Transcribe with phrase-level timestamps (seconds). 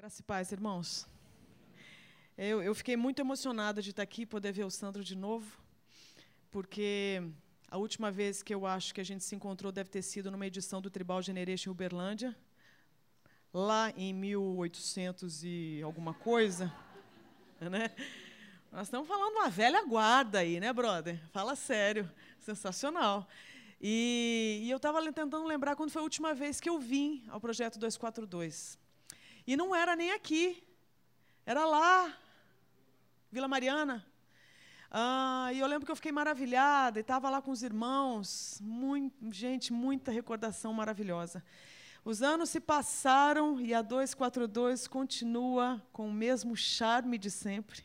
[0.00, 1.06] Graças e paz, irmãos.
[2.34, 5.60] Eu, eu fiquei muito emocionada de estar aqui, poder ver o Sandro de novo,
[6.50, 7.22] porque
[7.70, 10.46] a última vez que eu acho que a gente se encontrou deve ter sido numa
[10.46, 12.34] edição do Tribal Generation Uberlândia,
[13.52, 16.72] lá em 1800 e alguma coisa,
[17.60, 17.94] né?
[18.72, 21.20] Nós estamos falando uma velha guarda aí, né, brother?
[21.30, 23.28] Fala sério, sensacional.
[23.78, 27.38] E, e eu estava tentando lembrar quando foi a última vez que eu vim ao
[27.38, 28.80] projeto 242.
[29.50, 30.62] E não era nem aqui,
[31.44, 32.16] era lá,
[33.32, 34.06] Vila Mariana.
[34.88, 38.60] Ah, e eu lembro que eu fiquei maravilhada e estava lá com os irmãos.
[38.62, 41.44] Muito, gente, muita recordação maravilhosa.
[42.04, 47.82] Os anos se passaram e a 242 continua com o mesmo charme de sempre,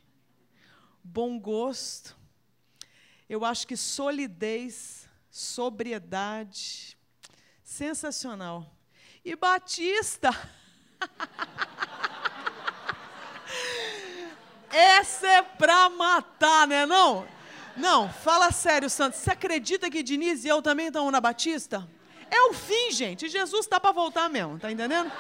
[1.04, 2.16] bom gosto.
[3.28, 6.96] Eu acho que solidez, sobriedade,
[7.64, 8.72] sensacional.
[9.24, 10.30] E Batista.
[14.72, 16.86] Essa é pra matar, né?
[16.86, 17.26] Não?
[17.78, 19.20] Não, fala sério, Santos.
[19.20, 21.88] Você acredita que Diniz e eu também estamos na Batista?
[22.30, 23.30] É o fim, gente.
[23.30, 25.12] Jesus está para voltar mesmo, tá entendendo?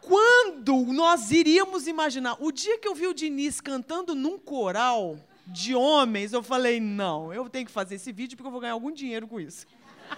[0.00, 2.36] Quando nós iríamos imaginar?
[2.38, 7.32] O dia que eu vi o Diniz cantando num coral de homens, eu falei: não,
[7.32, 9.66] eu tenho que fazer esse vídeo porque eu vou ganhar algum dinheiro com isso.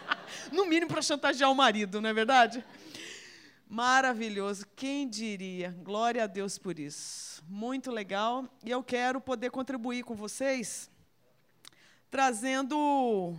[0.53, 2.65] no mínimo para chantagear o marido, não é verdade?
[3.71, 5.77] Maravilhoso, quem diria?
[5.83, 7.45] Glória a Deus por isso.
[7.47, 8.49] Muito legal.
[8.65, 10.91] E eu quero poder contribuir com vocês,
[12.11, 13.39] trazendo,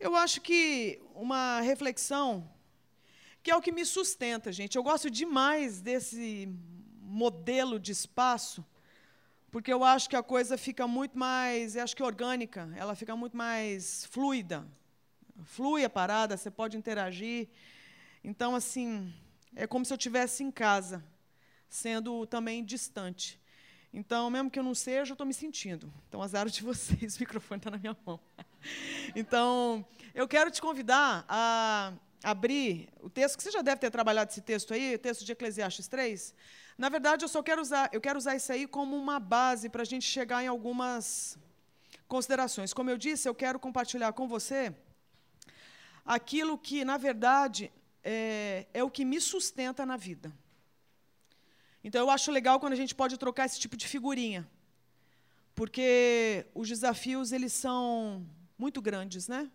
[0.00, 2.50] eu acho que uma reflexão,
[3.42, 4.76] que é o que me sustenta, gente.
[4.76, 6.48] Eu gosto demais desse
[7.02, 8.64] modelo de espaço,
[9.50, 13.14] porque eu acho que a coisa fica muito mais, eu acho que orgânica, ela fica
[13.14, 14.66] muito mais fluida.
[15.44, 17.50] Flui a parada, você pode interagir.
[18.24, 19.12] Então, assim,
[19.56, 21.02] é como se eu estivesse em casa,
[21.68, 23.40] sendo também distante.
[23.92, 25.90] Então, mesmo que eu não seja, eu estou me sentindo.
[26.06, 28.20] Então, azar de vocês, o microfone está na minha mão.
[29.14, 29.84] Então,
[30.14, 34.42] eu quero te convidar a abrir o texto, que você já deve ter trabalhado esse
[34.42, 36.34] texto aí, o texto de Eclesiastes 3.
[36.76, 39.82] Na verdade, eu só quero usar, eu quero usar isso aí como uma base para
[39.82, 41.38] a gente chegar em algumas
[42.06, 42.74] considerações.
[42.74, 44.74] Como eu disse, eu quero compartilhar com você
[46.04, 47.72] aquilo que, na verdade,
[48.08, 50.32] é, é o que me sustenta na vida.
[51.82, 54.48] Então, eu acho legal quando a gente pode trocar esse tipo de figurinha,
[55.56, 58.24] porque os desafios eles são
[58.56, 59.50] muito grandes, né?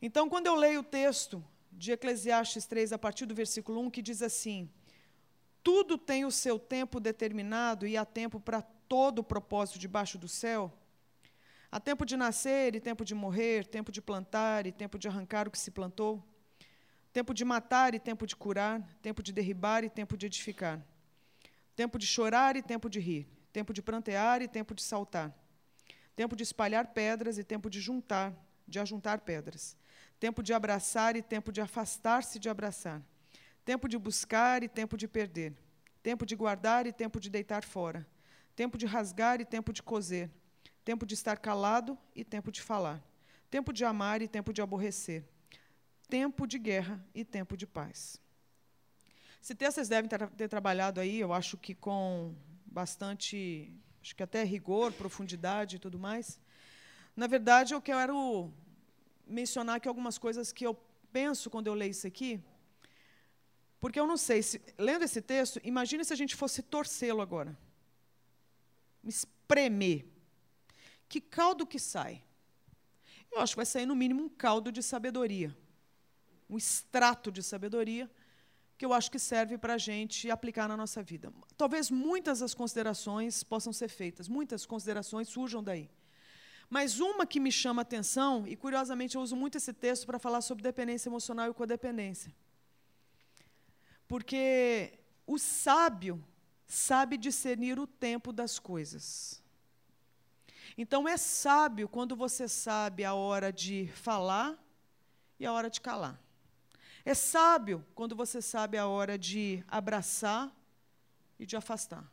[0.00, 4.00] Então, quando eu leio o texto de Eclesiastes 3, a partir do versículo 1, que
[4.00, 4.70] diz assim:
[5.62, 10.28] Tudo tem o seu tempo determinado e há tempo para todo o propósito debaixo do
[10.28, 10.72] céu.
[11.70, 15.46] Há tempo de nascer e tempo de morrer, tempo de plantar e tempo de arrancar
[15.46, 16.24] o que se plantou
[17.18, 20.80] tempo de matar e tempo de curar, tempo de derribar e tempo de edificar,
[21.74, 25.34] tempo de chorar e tempo de rir, tempo de prantear e tempo de saltar,
[26.14, 28.32] tempo de espalhar pedras e tempo de juntar,
[28.68, 29.76] de ajuntar pedras,
[30.20, 33.02] tempo de abraçar e tempo de afastar-se de abraçar,
[33.64, 35.52] tempo de buscar e tempo de perder,
[36.00, 38.06] tempo de guardar e tempo de deitar fora,
[38.54, 40.30] tempo de rasgar e tempo de coser,
[40.84, 43.02] tempo de estar calado e tempo de falar,
[43.50, 45.24] tempo de amar e tempo de aborrecer
[46.08, 48.20] tempo de guerra e tempo de paz.
[49.42, 52.34] Esse texto vocês devem ter, trabalhado aí, eu acho que com
[52.66, 56.40] bastante, acho que até rigor, profundidade e tudo mais.
[57.14, 58.52] Na verdade, eu quero
[59.26, 60.74] mencionar aqui algumas coisas que eu
[61.12, 62.40] penso quando eu leio isso aqui,
[63.80, 67.56] porque eu não sei, se, lendo esse texto, imagine se a gente fosse torcê-lo agora.
[69.04, 70.04] Espremer.
[71.08, 72.22] Que caldo que sai?
[73.30, 75.56] Eu acho que vai sair, no mínimo, um caldo de sabedoria
[76.48, 78.10] um extrato de sabedoria
[78.78, 81.32] que eu acho que serve para a gente aplicar na nossa vida.
[81.56, 85.90] Talvez muitas das considerações possam ser feitas, muitas considerações surjam daí.
[86.70, 90.18] Mas uma que me chama a atenção, e curiosamente eu uso muito esse texto para
[90.18, 92.32] falar sobre dependência emocional e codependência.
[94.06, 96.24] Porque o sábio
[96.66, 99.42] sabe discernir o tempo das coisas.
[100.76, 104.56] Então é sábio quando você sabe a hora de falar
[105.40, 106.27] e a hora de calar.
[107.08, 110.54] É sábio quando você sabe a hora de abraçar
[111.38, 112.04] e de afastar,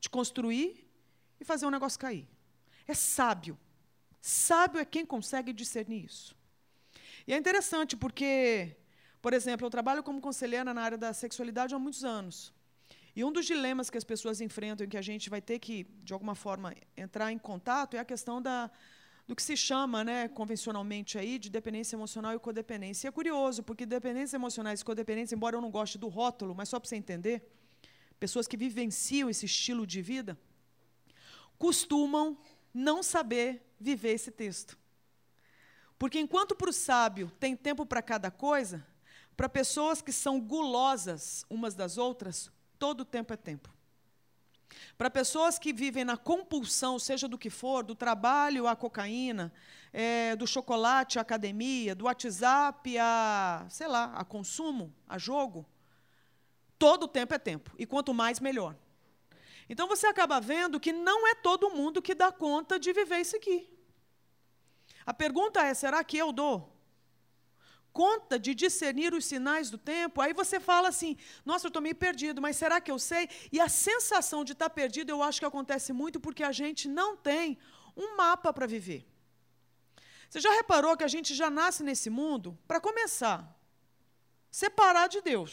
[0.00, 0.84] de construir
[1.38, 2.26] e fazer um negócio cair.
[2.88, 3.56] É sábio.
[4.20, 6.36] Sábio é quem consegue discernir isso.
[7.24, 8.76] E é interessante porque,
[9.22, 12.52] por exemplo, eu trabalho como conselheira na área da sexualidade há muitos anos.
[13.14, 15.84] E um dos dilemas que as pessoas enfrentam e que a gente vai ter que,
[16.02, 18.68] de alguma forma, entrar em contato é a questão da,
[19.28, 23.06] do que se chama, né, convencionalmente aí, de dependência emocional e codependência.
[23.06, 26.70] E é curioso, porque dependência emocional e codependência, embora eu não goste do rótulo, mas
[26.70, 27.46] só para você entender,
[28.18, 30.36] pessoas que vivenciam esse estilo de vida,
[31.58, 32.38] costumam
[32.72, 34.78] não saber viver esse texto.
[35.98, 38.86] Porque enquanto para o sábio tem tempo para cada coisa,
[39.36, 43.68] para pessoas que são gulosas umas das outras, todo tempo é tempo.
[44.96, 49.52] Para pessoas que vivem na compulsão, seja do que for, do trabalho à cocaína,
[49.92, 55.66] é, do chocolate à academia, do WhatsApp a, sei lá, a consumo, a jogo,
[56.78, 57.72] todo tempo é tempo.
[57.78, 58.76] E quanto mais, melhor.
[59.68, 63.36] Então você acaba vendo que não é todo mundo que dá conta de viver isso
[63.36, 63.68] aqui.
[65.04, 66.77] A pergunta é: será que eu dou?
[67.98, 71.12] Conta de discernir os sinais do tempo, aí você fala assim:
[71.44, 73.28] nossa, eu estou meio perdido, mas será que eu sei?
[73.50, 77.16] E a sensação de estar perdido eu acho que acontece muito porque a gente não
[77.16, 77.58] tem
[77.96, 79.00] um mapa para viver.
[80.28, 83.38] Você já reparou que a gente já nasce nesse mundo, para começar,
[84.48, 85.52] separado de Deus?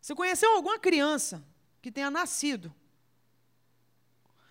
[0.00, 1.44] Você conheceu alguma criança
[1.82, 2.72] que tenha nascido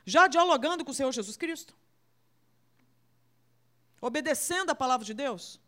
[0.06, 1.74] já dialogando com o Senhor Jesus Cristo?
[4.02, 5.61] Obedecendo a palavra de Deus?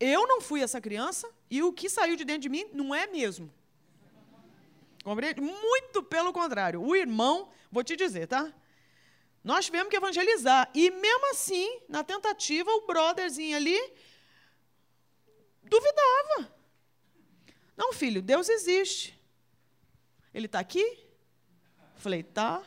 [0.00, 3.06] Eu não fui essa criança e o que saiu de dentro de mim não é
[3.06, 3.52] mesmo.
[5.04, 5.40] Compreende?
[5.40, 6.82] Muito pelo contrário.
[6.82, 8.52] O irmão, vou te dizer, tá?
[9.44, 10.70] Nós tivemos que evangelizar.
[10.74, 13.78] E mesmo assim, na tentativa, o brotherzinho ali
[15.62, 16.54] duvidava.
[17.76, 19.18] Não, filho, Deus existe.
[20.32, 20.98] Ele está aqui?
[21.96, 22.62] Falei, tá.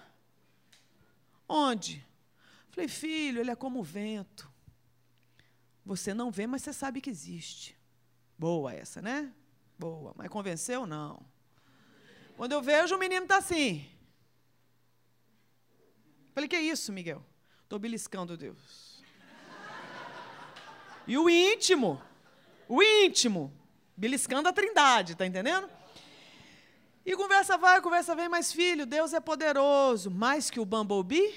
[1.47, 2.05] Onde?
[2.69, 4.52] Falei, filho, ele é como o vento.
[5.85, 7.77] Você não vê, mas você sabe que existe.
[8.37, 9.31] Boa essa, né?
[9.77, 10.13] Boa.
[10.15, 10.85] Mas convenceu?
[10.85, 11.21] Não.
[12.37, 13.87] Quando eu vejo o menino está assim.
[16.33, 17.23] Falei, que é isso, Miguel?
[17.63, 19.03] Estou beliscando Deus.
[21.05, 22.01] E o íntimo,
[22.67, 23.53] o íntimo,
[23.95, 25.69] beliscando a trindade, tá entendendo?
[27.05, 31.35] E conversa vai, conversa vem, mas filho, Deus é poderoso, mais que o Bumblebee?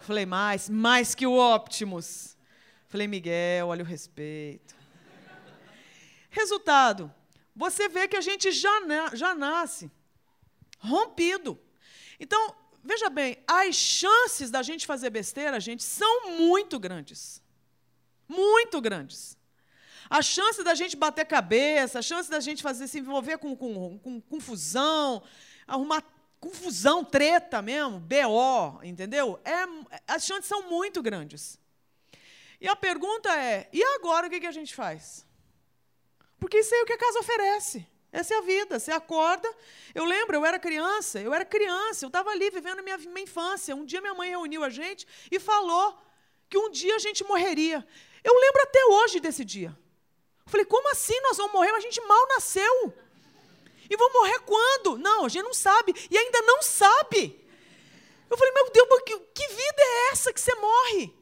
[0.00, 2.36] Falei, mais, mais que o Optimus.
[2.90, 4.74] Falei, Miguel, olha o respeito.
[6.28, 7.12] Resultado,
[7.54, 9.88] você vê que a gente já, na, já nasce
[10.76, 11.56] rompido.
[12.18, 12.52] Então,
[12.82, 17.40] veja bem, as chances da gente fazer besteira, gente, são muito grandes.
[18.26, 19.38] Muito grandes.
[20.08, 24.00] A chance da gente bater cabeça, a chance da gente fazer se envolver com, com,
[24.00, 25.22] com confusão,
[25.64, 26.02] arrumar
[26.40, 29.38] confusão, treta mesmo, BO, entendeu?
[29.44, 29.64] É,
[30.08, 31.59] as chances são muito grandes.
[32.60, 35.26] E a pergunta é: e agora o que, a gente faz?
[36.38, 37.86] Porque isso aí é o que a casa oferece.
[38.12, 38.78] Essa é a vida.
[38.78, 39.48] Você acorda.
[39.94, 43.74] Eu lembro, eu era criança, eu era criança, eu estava ali vivendo minha, minha infância.
[43.74, 45.96] Um dia minha mãe reuniu a gente e falou
[46.48, 47.86] que um dia a gente morreria.
[48.22, 49.76] Eu lembro até hoje desse dia.
[50.44, 51.72] Eu falei, como assim nós vamos morrer?
[51.72, 52.92] Mas a gente mal nasceu.
[53.88, 54.98] E vamos morrer quando?
[54.98, 55.94] Não, a gente não sabe.
[56.10, 57.38] E ainda não sabe.
[58.28, 61.19] Eu falei, meu Deus, que, que vida é essa que você morre?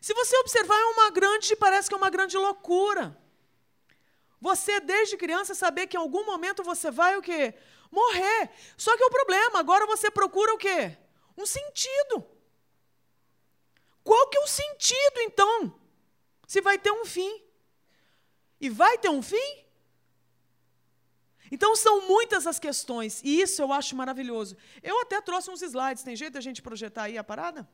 [0.00, 3.16] Se você observar, é uma grande, parece que é uma grande loucura.
[4.40, 7.54] Você, desde criança, saber que em algum momento você vai o quê?
[7.90, 8.50] Morrer.
[8.76, 10.96] Só que é o problema, agora você procura o quê?
[11.36, 12.24] Um sentido.
[14.04, 15.78] Qual que é o sentido, então?
[16.46, 17.42] Se vai ter um fim.
[18.60, 19.64] E vai ter um fim?
[21.50, 24.56] Então são muitas as questões, e isso eu acho maravilhoso.
[24.82, 27.68] Eu até trouxe uns slides, tem jeito de a gente projetar aí a parada?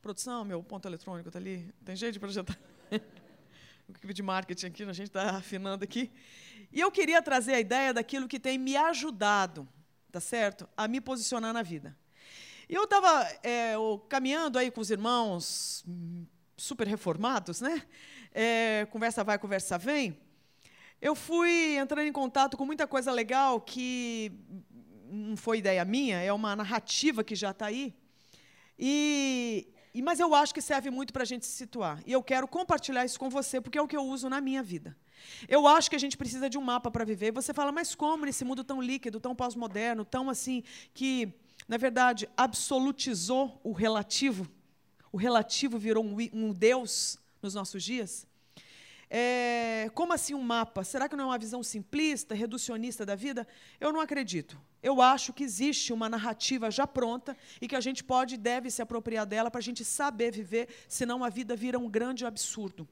[0.00, 1.70] Produção, meu ponto eletrônico está ali.
[1.84, 2.58] Tem jeito de projetar?
[2.90, 6.10] o equipe de marketing aqui, a gente está afinando aqui.
[6.72, 9.68] E eu queria trazer a ideia daquilo que tem me ajudado,
[10.10, 10.66] tá certo?
[10.74, 11.94] A me posicionar na vida.
[12.66, 13.74] E eu estava é,
[14.08, 16.24] caminhando aí com os irmãos hum,
[16.56, 17.82] super reformados, né?
[18.32, 20.18] É, conversa vai, conversa vem.
[20.98, 24.32] Eu fui entrando em contato com muita coisa legal que
[25.10, 27.94] não foi ideia minha, é uma narrativa que já está aí.
[28.78, 32.00] E, e, mas eu acho que serve muito para a gente se situar.
[32.06, 34.62] E eu quero compartilhar isso com você, porque é o que eu uso na minha
[34.62, 34.96] vida.
[35.48, 37.32] Eu acho que a gente precisa de um mapa para viver.
[37.32, 40.62] Você fala, mas como nesse mundo tão líquido, tão pós-moderno, tão assim,
[40.94, 41.32] que,
[41.66, 44.48] na verdade, absolutizou o relativo?
[45.12, 48.26] O relativo virou um, um Deus nos nossos dias?
[49.12, 50.84] É, como assim um mapa?
[50.84, 53.46] Será que não é uma visão simplista, reducionista da vida?
[53.80, 54.56] Eu não acredito.
[54.80, 58.70] Eu acho que existe uma narrativa já pronta e que a gente pode e deve
[58.70, 62.88] se apropriar dela para a gente saber viver, senão a vida vira um grande absurdo.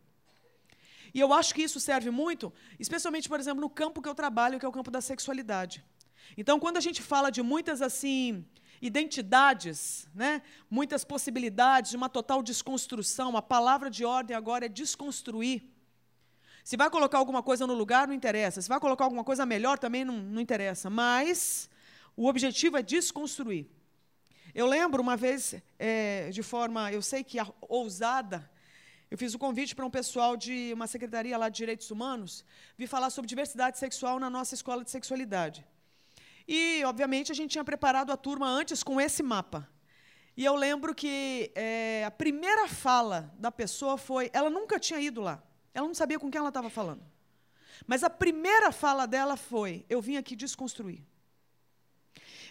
[1.15, 4.59] E eu acho que isso serve muito, especialmente, por exemplo, no campo que eu trabalho,
[4.59, 5.85] que é o campo da sexualidade.
[6.37, 8.45] Então, quando a gente fala de muitas assim
[8.83, 10.43] identidades, né?
[10.69, 15.78] muitas possibilidades de uma total desconstrução, a palavra de ordem agora é desconstruir.
[16.69, 18.61] Se vai colocar alguma coisa no lugar, não interessa.
[18.61, 20.91] Se vai colocar alguma coisa melhor, também não, não interessa.
[20.91, 21.67] Mas
[22.15, 23.67] o objetivo é desconstruir.
[24.55, 28.51] Eu lembro uma vez, é, de forma, eu sei que ousada,
[29.11, 32.45] eu fiz o um convite para um pessoal de uma secretaria lá de Direitos Humanos
[32.77, 35.67] vir falar sobre diversidade sexual na nossa escola de sexualidade.
[36.47, 39.67] E, obviamente, a gente tinha preparado a turma antes com esse mapa.
[40.37, 45.23] E eu lembro que é, a primeira fala da pessoa foi: ela nunca tinha ido
[45.23, 45.43] lá.
[45.79, 47.05] Ela não sabia com quem ela estava falando.
[47.87, 51.01] Mas a primeira fala dela foi: Eu vim aqui desconstruir.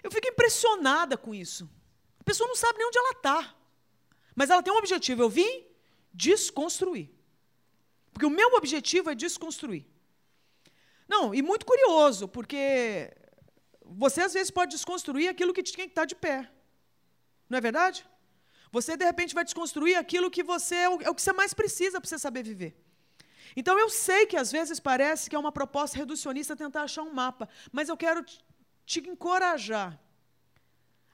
[0.02, 1.70] Eu fico impressionada com isso.
[2.22, 3.56] A pessoa não sabe nem onde ela está.
[4.34, 5.66] Mas ela tem um objetivo: eu vim
[6.14, 7.10] desconstruir.
[8.14, 9.86] Porque o meu objetivo é desconstruir.
[11.06, 13.14] Não, e muito curioso, porque
[13.84, 16.50] você às vezes pode desconstruir aquilo que tinha que estar de pé.
[17.50, 18.08] Não é verdade?
[18.72, 22.00] Você, de repente, vai desconstruir aquilo que você é o, é que você mais precisa
[22.00, 22.87] para você saber viver.
[23.60, 27.12] Então, eu sei que às vezes parece que é uma proposta reducionista tentar achar um
[27.12, 28.24] mapa, mas eu quero
[28.86, 30.00] te encorajar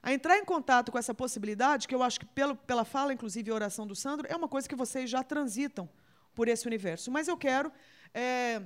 [0.02, 3.50] a entrar em contato com essa possibilidade, que eu acho que pelo, pela fala, inclusive,
[3.50, 5.90] a oração do Sandro, é uma coisa que vocês já transitam
[6.36, 7.10] por esse universo.
[7.10, 7.72] Mas eu quero
[8.14, 8.62] é,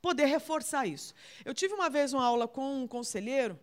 [0.00, 1.12] poder reforçar isso.
[1.44, 3.58] Eu tive uma vez uma aula com um conselheiro,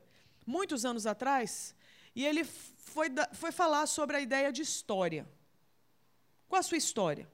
[0.46, 1.74] muitos anos atrás,
[2.14, 5.26] e ele foi, foi falar sobre a ideia de história.
[6.50, 7.26] Qual a sua história?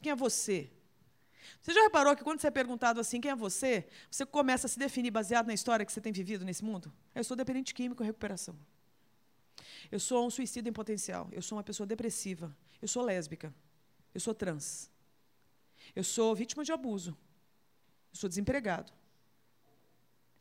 [0.00, 0.70] Quem é você?
[1.62, 4.70] Você já reparou que quando você é perguntado assim, quem é você, você começa a
[4.70, 6.92] se definir baseado na história que você tem vivido nesse mundo?
[7.14, 8.58] Eu sou dependente químico em recuperação.
[9.90, 11.28] Eu sou um suicida em potencial.
[11.30, 12.54] Eu sou uma pessoa depressiva.
[12.80, 13.54] Eu sou lésbica.
[14.12, 14.90] Eu sou trans.
[15.94, 17.16] Eu sou vítima de abuso.
[18.12, 18.92] Eu sou desempregado.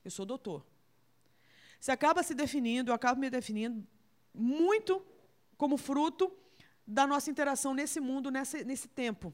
[0.03, 0.65] Eu sou doutor.
[1.79, 3.85] Você acaba se definindo, eu acabo me definindo
[4.33, 5.05] muito
[5.57, 6.31] como fruto
[6.85, 9.33] da nossa interação nesse mundo, nesse, nesse tempo.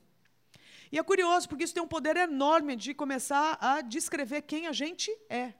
[0.91, 4.71] E é curioso, porque isso tem um poder enorme de começar a descrever quem a
[4.71, 5.53] gente é.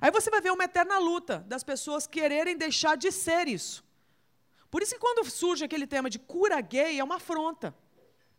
[0.00, 3.84] Aí você vai ver uma eterna luta das pessoas quererem deixar de ser isso.
[4.70, 7.74] Por isso que quando surge aquele tema de cura gay, é uma afronta.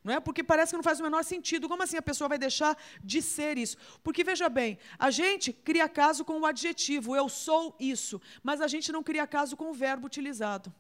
[0.04, 0.20] Não é?
[0.20, 1.70] Porque parece que não faz o menor sentido.
[1.70, 3.78] Como assim a pessoa vai deixar de ser isso?
[4.04, 8.68] Porque, veja bem, a gente cria caso com o adjetivo, eu sou isso, mas a
[8.68, 10.74] gente não cria caso com o verbo utilizado.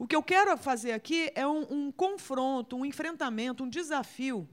[0.00, 4.48] O que eu quero fazer aqui é um, um confronto, um enfrentamento, um desafio,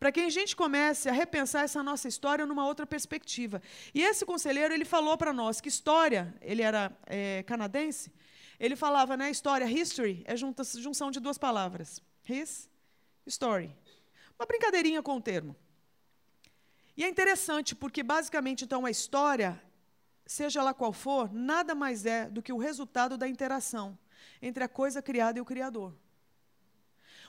[0.00, 3.62] para que a gente comece a repensar essa nossa história numa outra perspectiva.
[3.94, 8.12] E esse conselheiro ele falou para nós que história, ele era é, canadense,
[8.58, 12.02] ele falava, né, história, history, é junção de duas palavras.
[12.28, 12.68] His,
[13.28, 13.72] story.
[14.36, 15.54] Uma brincadeirinha com o termo.
[16.96, 19.62] E é interessante porque, basicamente, então, a história,
[20.26, 23.96] seja ela qual for, nada mais é do que o resultado da interação
[24.40, 25.94] entre a coisa criada e o Criador.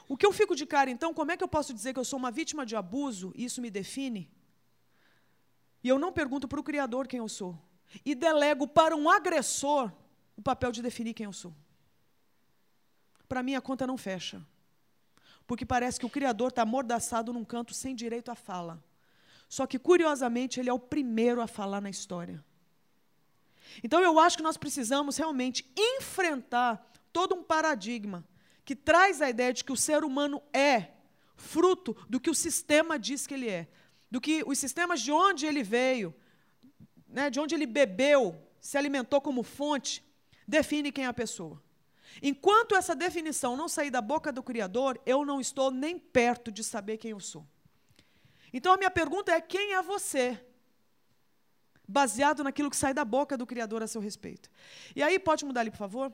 [0.07, 2.05] O que eu fico de cara, então, como é que eu posso dizer que eu
[2.05, 4.29] sou uma vítima de abuso e isso me define?
[5.83, 7.57] E eu não pergunto para o Criador quem eu sou.
[8.03, 9.91] E delego para um agressor
[10.35, 11.53] o papel de definir quem eu sou.
[13.27, 14.41] Para mim, a conta não fecha.
[15.45, 18.83] Porque parece que o Criador está amordaçado num canto sem direito à fala.
[19.47, 22.43] Só que, curiosamente, ele é o primeiro a falar na história.
[23.83, 28.25] Então, eu acho que nós precisamos realmente enfrentar todo um paradigma
[28.63, 30.91] que traz a ideia de que o ser humano é
[31.35, 33.67] fruto do que o sistema diz que ele é,
[34.11, 36.13] do que os sistemas de onde ele veio,
[37.07, 40.03] né, de onde ele bebeu, se alimentou como fonte,
[40.47, 41.61] define quem é a pessoa.
[42.21, 46.63] Enquanto essa definição não sair da boca do Criador, eu não estou nem perto de
[46.63, 47.47] saber quem eu sou.
[48.51, 50.43] Então a minha pergunta é: quem é você?
[51.91, 54.47] Baseado naquilo que sai da boca do Criador a seu respeito.
[54.95, 56.13] E aí, pode mudar ali, por favor?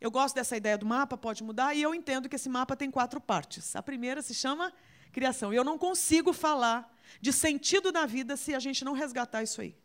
[0.00, 2.90] Eu gosto dessa ideia do mapa, pode mudar, e eu entendo que esse mapa tem
[2.90, 3.76] quatro partes.
[3.76, 4.72] A primeira se chama
[5.12, 5.52] criação.
[5.52, 9.60] E eu não consigo falar de sentido da vida se a gente não resgatar isso
[9.60, 9.76] aí.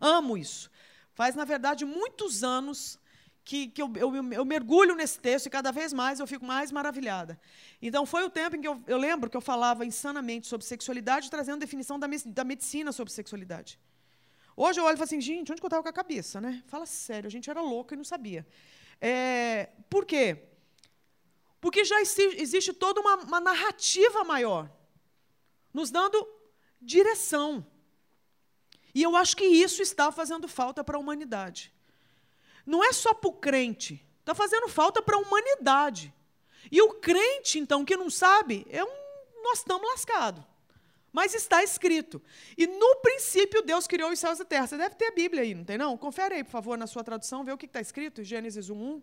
[0.00, 0.70] Amo isso.
[1.14, 2.98] Faz, na verdade, muitos anos
[3.44, 6.70] que, que eu, eu, eu, mergulho nesse texto e cada vez mais eu fico mais
[6.70, 7.40] maravilhada.
[7.80, 11.30] Então, foi o tempo em que eu, eu lembro que eu falava insanamente sobre sexualidade,
[11.30, 13.78] trazendo definição da, da medicina sobre sexualidade.
[14.60, 16.40] Hoje eu olho e falo assim, gente, onde que eu estava com a cabeça?
[16.40, 16.64] Né?
[16.66, 18.44] Fala sério, a gente era louca e não sabia.
[19.00, 20.48] É, por quê?
[21.60, 24.68] Porque já existe toda uma, uma narrativa maior,
[25.72, 26.28] nos dando
[26.82, 27.64] direção.
[28.92, 31.72] E eu acho que isso está fazendo falta para a humanidade.
[32.66, 36.12] Não é só para o crente, está fazendo falta para a humanidade.
[36.68, 38.96] E o crente, então, que não sabe, é um,
[39.40, 40.42] nós estamos lascados.
[41.12, 42.22] Mas está escrito.
[42.56, 44.66] E no princípio Deus criou os céus e a terra.
[44.66, 45.96] Você deve ter a Bíblia aí, não tem não?
[45.96, 49.02] Confere aí, por favor, na sua tradução, vê o que está escrito, Gênesis 1, 1.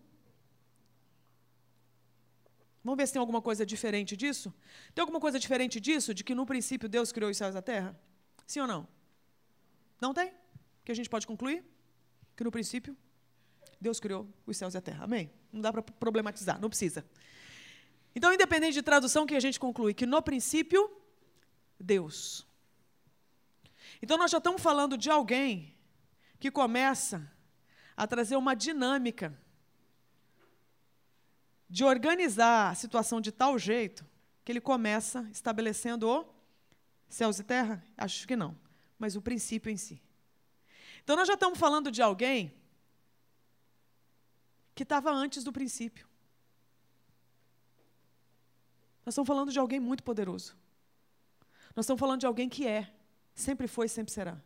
[2.84, 4.54] Vamos ver se tem alguma coisa diferente disso?
[4.94, 7.62] Tem alguma coisa diferente disso, de que no princípio Deus criou os céus e a
[7.62, 7.98] terra?
[8.46, 8.86] Sim ou não?
[10.00, 10.32] Não tem?
[10.84, 11.64] Que a gente pode concluir?
[12.36, 12.96] Que no princípio
[13.80, 15.02] Deus criou os céus e a terra.
[15.02, 15.30] Amém?
[15.52, 17.04] Não dá para problematizar, não precisa.
[18.14, 20.88] Então, independente de tradução, que a gente conclui que no princípio
[21.78, 22.46] Deus.
[24.00, 25.74] Então nós já estamos falando de alguém
[26.38, 27.30] que começa
[27.96, 29.36] a trazer uma dinâmica
[31.68, 34.06] de organizar a situação de tal jeito
[34.44, 36.26] que ele começa estabelecendo o
[37.08, 37.84] céus e terra?
[37.96, 38.56] Acho que não,
[38.98, 40.00] mas o princípio em si.
[41.02, 42.54] Então nós já estamos falando de alguém
[44.74, 46.06] que estava antes do princípio.
[49.04, 50.56] Nós estamos falando de alguém muito poderoso.
[51.76, 52.90] Nós estamos falando de alguém que é,
[53.34, 54.40] sempre foi sempre será.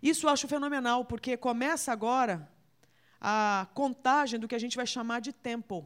[0.00, 2.48] Isso eu acho fenomenal, porque começa agora
[3.20, 5.84] a contagem do que a gente vai chamar de tempo.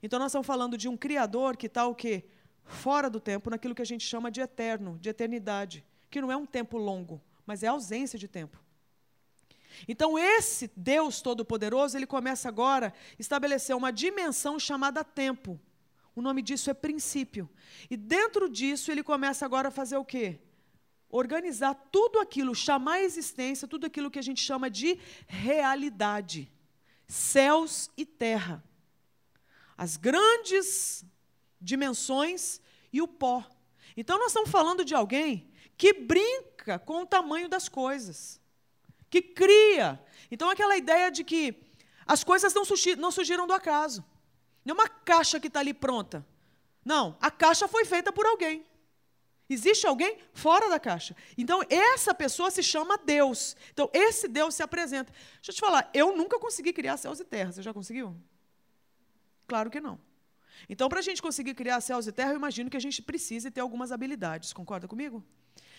[0.00, 2.24] Então nós estamos falando de um criador que está o quê?
[2.64, 6.36] Fora do tempo, naquilo que a gente chama de eterno, de eternidade, que não é
[6.36, 8.62] um tempo longo, mas é ausência de tempo.
[9.88, 15.58] Então esse Deus todo-poderoso, ele começa agora a estabelecer uma dimensão chamada tempo.
[16.14, 17.48] O nome disso é princípio.
[17.88, 20.38] E dentro disso ele começa agora a fazer o quê?
[21.08, 26.50] Organizar tudo aquilo, chamar a existência, tudo aquilo que a gente chama de realidade.
[27.06, 28.62] Céus e terra.
[29.76, 31.04] As grandes
[31.60, 32.60] dimensões
[32.92, 33.44] e o pó.
[33.96, 38.40] Então nós estamos falando de alguém que brinca com o tamanho das coisas,
[39.08, 39.98] que cria.
[40.30, 41.54] Então aquela ideia de que
[42.06, 44.04] as coisas não, surgiram do acaso.
[44.70, 46.24] Não é uma caixa que está ali pronta.
[46.84, 48.64] Não, a caixa foi feita por alguém.
[49.48, 51.16] Existe alguém fora da caixa.
[51.36, 53.56] Então, essa pessoa se chama Deus.
[53.72, 55.12] Então, esse Deus se apresenta.
[55.12, 57.50] Deixa eu te falar, eu nunca consegui criar céus e terra.
[57.50, 58.16] Você já conseguiu?
[59.48, 59.98] Claro que não.
[60.68, 63.50] Então, para a gente conseguir criar céus e terra, eu imagino que a gente precise
[63.50, 64.52] ter algumas habilidades.
[64.52, 65.24] Concorda comigo?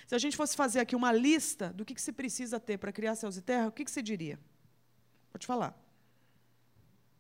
[0.05, 2.91] Se a gente fosse fazer aqui uma lista do que, que se precisa ter para
[2.91, 4.37] criar céus e terra, o que, que você diria?
[5.31, 5.74] Vou te falar.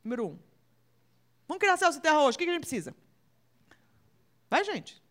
[0.03, 0.50] Número um,
[1.51, 2.37] Vamos criar céus e terra hoje.
[2.37, 2.95] O que, a gente precisa?
[4.49, 5.03] Vai, gente.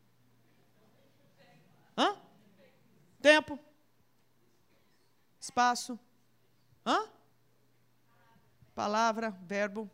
[1.95, 2.17] Hã?
[3.21, 3.59] Tempo.
[5.39, 6.01] Espaço.
[6.87, 7.07] Hã?
[8.75, 9.91] Palavra, verbo.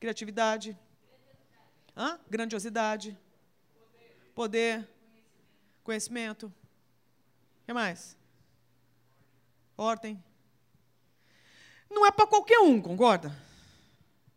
[0.00, 0.74] Criatividade.
[1.94, 2.18] Hã?
[2.30, 3.14] Grandiosidade.
[4.34, 4.88] Poder.
[5.84, 6.46] Conhecimento.
[6.46, 8.16] O que mais?
[9.76, 10.24] Ordem.
[11.90, 13.44] Não é para qualquer um, concorda?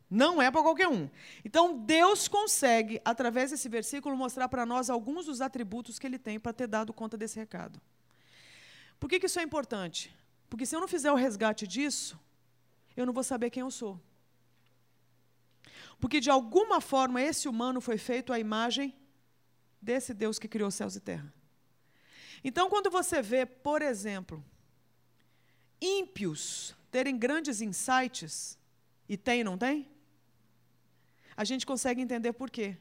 [0.10, 1.08] Não é para qualquer um.
[1.46, 6.40] Então, Deus consegue, através desse versículo, mostrar para nós alguns dos atributos que ele tem
[6.40, 7.80] para ter dado conta desse recado.
[9.00, 10.14] Por que, que isso é importante?
[10.50, 12.20] Porque se eu não fizer o resgate disso,
[12.98, 14.02] eu não vou saber quem eu sou.
[16.00, 18.96] Porque, de alguma forma, esse humano foi feito à imagem
[19.80, 21.32] desse Deus que criou céus e terra.
[22.44, 24.44] Então, quando você vê, por exemplo,
[25.80, 28.58] ímpios terem grandes insights,
[29.08, 29.88] e tem, não tem?
[31.40, 32.78] A gente consegue entender por quê.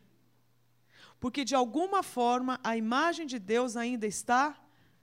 [1.20, 4.60] Porque, de alguma forma, a imagem de Deus ainda está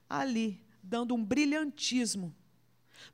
[0.09, 2.35] ali, dando um brilhantismo.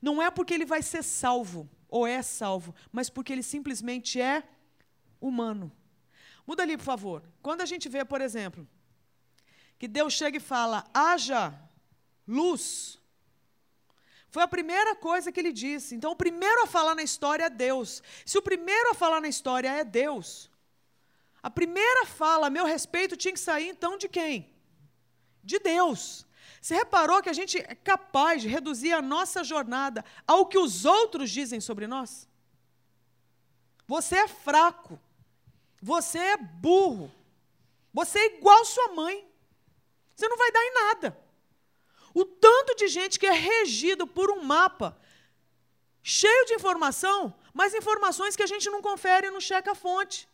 [0.00, 4.42] Não é porque ele vai ser salvo, ou é salvo, mas porque ele simplesmente é
[5.20, 5.70] humano.
[6.44, 7.22] Muda ali, por favor.
[7.40, 8.66] Quando a gente vê, por exemplo,
[9.78, 11.56] que Deus chega e fala: haja
[12.26, 12.98] luz.
[14.32, 15.94] Foi a primeira coisa que ele disse.
[15.94, 18.02] Então, o primeiro a falar na história é Deus.
[18.24, 20.50] Se o primeiro a falar na história é Deus,
[21.42, 24.50] a primeira fala a meu respeito tinha que sair então de quem?
[25.44, 26.26] De Deus.
[26.62, 30.86] Você reparou que a gente é capaz de reduzir a nossa jornada ao que os
[30.86, 32.26] outros dizem sobre nós?
[33.86, 34.98] Você é fraco.
[35.82, 37.12] Você é burro.
[37.92, 39.28] Você é igual sua mãe.
[40.16, 41.21] Você não vai dar em nada.
[42.14, 44.98] O tanto de gente que é regido por um mapa
[46.02, 50.28] cheio de informação, mas informações que a gente não confere e não checa a fonte.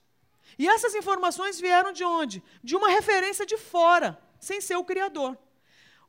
[0.58, 2.42] E essas informações vieram de onde?
[2.64, 5.36] De uma referência de fora, sem ser o criador.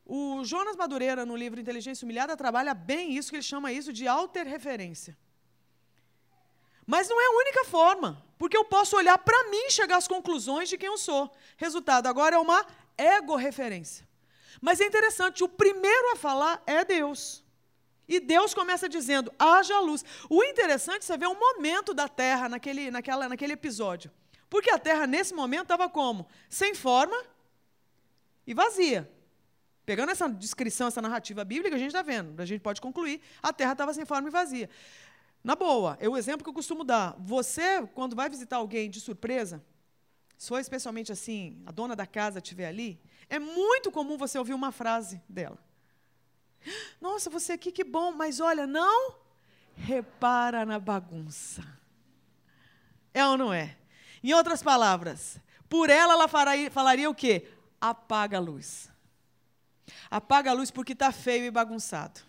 [0.04, 4.08] O Jonas Madureira, no livro Inteligência Humilhada, trabalha bem isso, que ele chama isso de
[4.08, 5.16] alter-referência.
[6.84, 10.08] Mas não é a única forma, porque eu posso olhar para mim e chegar às
[10.08, 11.30] conclusões de quem eu sou.
[11.56, 12.66] Resultado agora é uma
[12.98, 14.09] ego-referência.
[14.60, 17.44] Mas é interessante, o primeiro a falar é Deus.
[18.08, 20.04] E Deus começa dizendo: haja luz.
[20.28, 24.10] O interessante é você ver o momento da terra naquele, naquela, naquele episódio.
[24.48, 26.26] Porque a terra, nesse momento, estava como?
[26.48, 27.16] Sem forma
[28.44, 29.08] e vazia.
[29.86, 33.52] Pegando essa descrição, essa narrativa bíblica, a gente está vendo, a gente pode concluir, a
[33.52, 34.68] terra estava sem forma e vazia.
[35.42, 37.16] Na boa, é o exemplo que eu costumo dar.
[37.18, 39.64] Você, quando vai visitar alguém de surpresa,
[40.36, 44.52] se for especialmente assim, a dona da casa estiver ali, é muito comum você ouvir
[44.52, 45.58] uma frase dela.
[47.00, 49.14] Nossa, você aqui, que bom, mas olha, não
[49.76, 51.64] repara na bagunça.
[53.14, 53.78] É ou não é?
[54.22, 57.48] Em outras palavras, por ela ela falaria, falaria o quê?
[57.80, 58.90] Apaga a luz.
[60.10, 62.20] Apaga a luz porque está feio e bagunçado.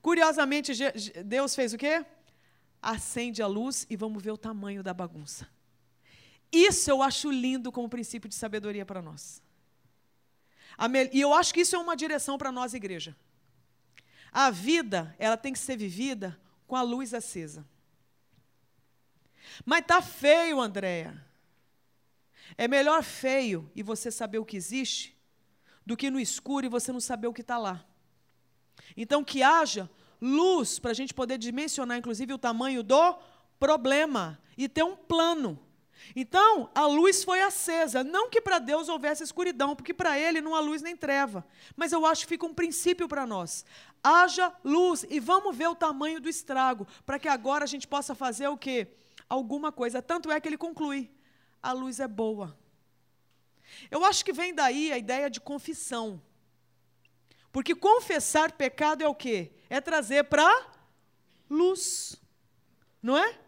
[0.00, 0.72] Curiosamente,
[1.24, 2.06] Deus fez o quê?
[2.80, 5.48] Acende a luz e vamos ver o tamanho da bagunça.
[6.52, 9.42] Isso eu acho lindo como princípio de sabedoria para nós.
[11.12, 13.16] E eu acho que isso é uma direção para nós, igreja.
[14.30, 17.66] A vida, ela tem que ser vivida com a luz acesa.
[19.64, 21.24] Mas tá feio, Andréia.
[22.56, 25.16] É melhor feio e você saber o que existe
[25.84, 27.84] do que no escuro e você não saber o que está lá.
[28.96, 33.18] Então, que haja luz para a gente poder dimensionar, inclusive, o tamanho do
[33.58, 35.58] problema e ter um plano.
[36.14, 38.02] Então, a luz foi acesa.
[38.02, 41.46] Não que para Deus houvesse escuridão, porque para Ele não há luz nem treva.
[41.76, 43.64] Mas eu acho que fica um princípio para nós.
[44.02, 48.14] Haja luz e vamos ver o tamanho do estrago, para que agora a gente possa
[48.14, 48.88] fazer o quê?
[49.28, 50.00] Alguma coisa.
[50.00, 51.10] Tanto é que ele conclui:
[51.62, 52.56] a luz é boa.
[53.90, 56.20] Eu acho que vem daí a ideia de confissão.
[57.52, 59.52] Porque confessar pecado é o quê?
[59.68, 60.48] É trazer para
[61.48, 62.16] luz.
[63.02, 63.38] Não é?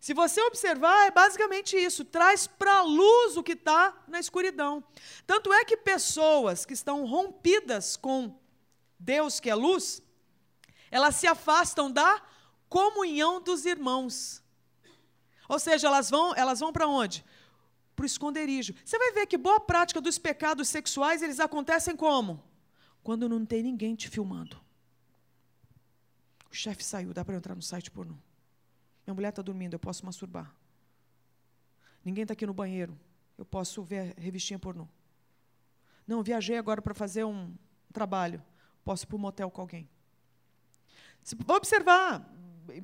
[0.00, 4.82] Se você observar, é basicamente isso: traz para a luz o que está na escuridão.
[5.26, 8.38] Tanto é que pessoas que estão rompidas com
[8.98, 10.02] Deus, que é luz,
[10.90, 12.22] elas se afastam da
[12.68, 14.42] comunhão dos irmãos.
[15.48, 17.24] Ou seja, elas vão, elas vão para onde?
[17.98, 18.72] para o esconderijo.
[18.84, 22.40] Você vai ver que boa prática dos pecados sexuais, eles acontecem como?
[23.02, 24.56] Quando não tem ninguém te filmando.
[26.48, 28.14] O chefe saiu, dá para entrar no site pornô.
[29.08, 30.54] Minha mulher está dormindo, eu posso masturbar.
[32.04, 32.94] Ninguém está aqui no banheiro,
[33.38, 34.86] eu posso ver a revistinha pornô.
[36.06, 37.54] Não, viajei agora para fazer um
[37.90, 38.44] trabalho,
[38.84, 39.88] posso ir para um motel com alguém.
[41.22, 42.30] Se observar,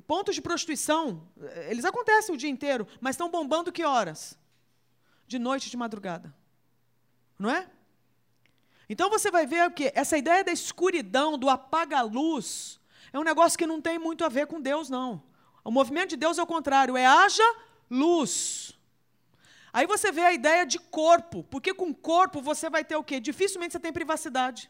[0.07, 1.29] pontos de prostituição,
[1.69, 4.35] eles acontecem o dia inteiro, mas estão bombando que horas?
[5.27, 6.35] de noite e de madrugada.
[7.37, 7.69] Não é?
[8.89, 12.79] Então você vai ver que essa ideia da escuridão, do apaga-luz,
[13.13, 15.21] é um negócio que não tem muito a ver com Deus, não.
[15.65, 17.43] O movimento de Deus é o contrário, é haja
[17.89, 18.71] luz.
[19.73, 23.19] Aí você vê a ideia de corpo, porque com corpo você vai ter o quê?
[23.19, 24.69] Dificilmente você tem privacidade.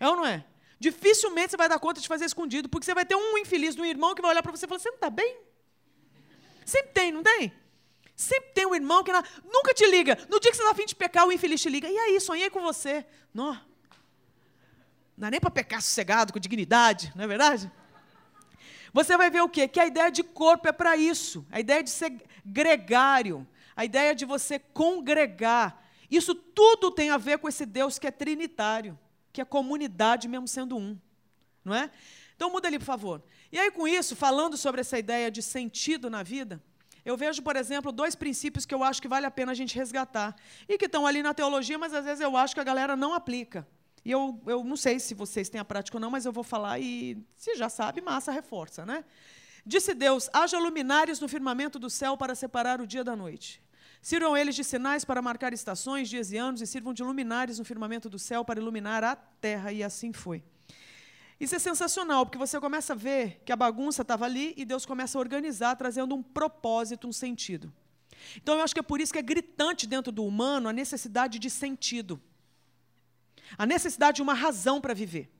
[0.00, 0.44] É ou não é?
[0.80, 3.84] Dificilmente você vai dar conta de fazer escondido, porque você vai ter um infeliz, um
[3.84, 5.38] irmão que vai olhar para você e falar: Você não está bem?
[6.66, 7.52] Sempre tem, não tem?
[8.16, 9.12] Sempre tem um irmão que
[9.44, 10.18] nunca te liga.
[10.28, 11.88] No dia que você está afim de pecar, o infeliz te liga.
[11.88, 13.06] E aí, sonhei com você.
[13.32, 13.58] Não,
[15.16, 17.70] não é nem para pecar sossegado, com dignidade, não é verdade?
[18.94, 19.66] Você vai ver o quê?
[19.66, 21.44] Que a ideia de corpo é para isso.
[21.50, 22.12] A ideia de ser
[22.46, 23.44] gregário.
[23.74, 25.84] A ideia de você congregar.
[26.08, 28.96] Isso tudo tem a ver com esse Deus que é trinitário.
[29.32, 30.96] Que é comunidade mesmo sendo um.
[31.64, 31.90] Não é?
[32.36, 33.20] Então muda ali, por favor.
[33.50, 36.62] E aí, com isso, falando sobre essa ideia de sentido na vida,
[37.04, 39.74] eu vejo, por exemplo, dois princípios que eu acho que vale a pena a gente
[39.74, 40.36] resgatar.
[40.68, 43.12] E que estão ali na teologia, mas às vezes eu acho que a galera não
[43.12, 43.66] aplica.
[44.04, 46.44] E eu, eu não sei se vocês têm a prática ou não, mas eu vou
[46.44, 48.84] falar e, se já sabe, massa, reforça.
[48.84, 49.04] Né?
[49.64, 53.62] Disse Deus: haja luminares no firmamento do céu para separar o dia da noite.
[54.02, 57.64] Sirvam eles de sinais para marcar estações, dias e anos, e sirvam de luminares no
[57.64, 59.72] firmamento do céu para iluminar a terra.
[59.72, 60.42] E assim foi.
[61.40, 64.84] Isso é sensacional, porque você começa a ver que a bagunça estava ali e Deus
[64.84, 67.72] começa a organizar, trazendo um propósito, um sentido.
[68.36, 71.38] Então, eu acho que é por isso que é gritante dentro do humano a necessidade
[71.38, 72.20] de sentido,
[73.56, 75.30] a necessidade de uma razão para viver.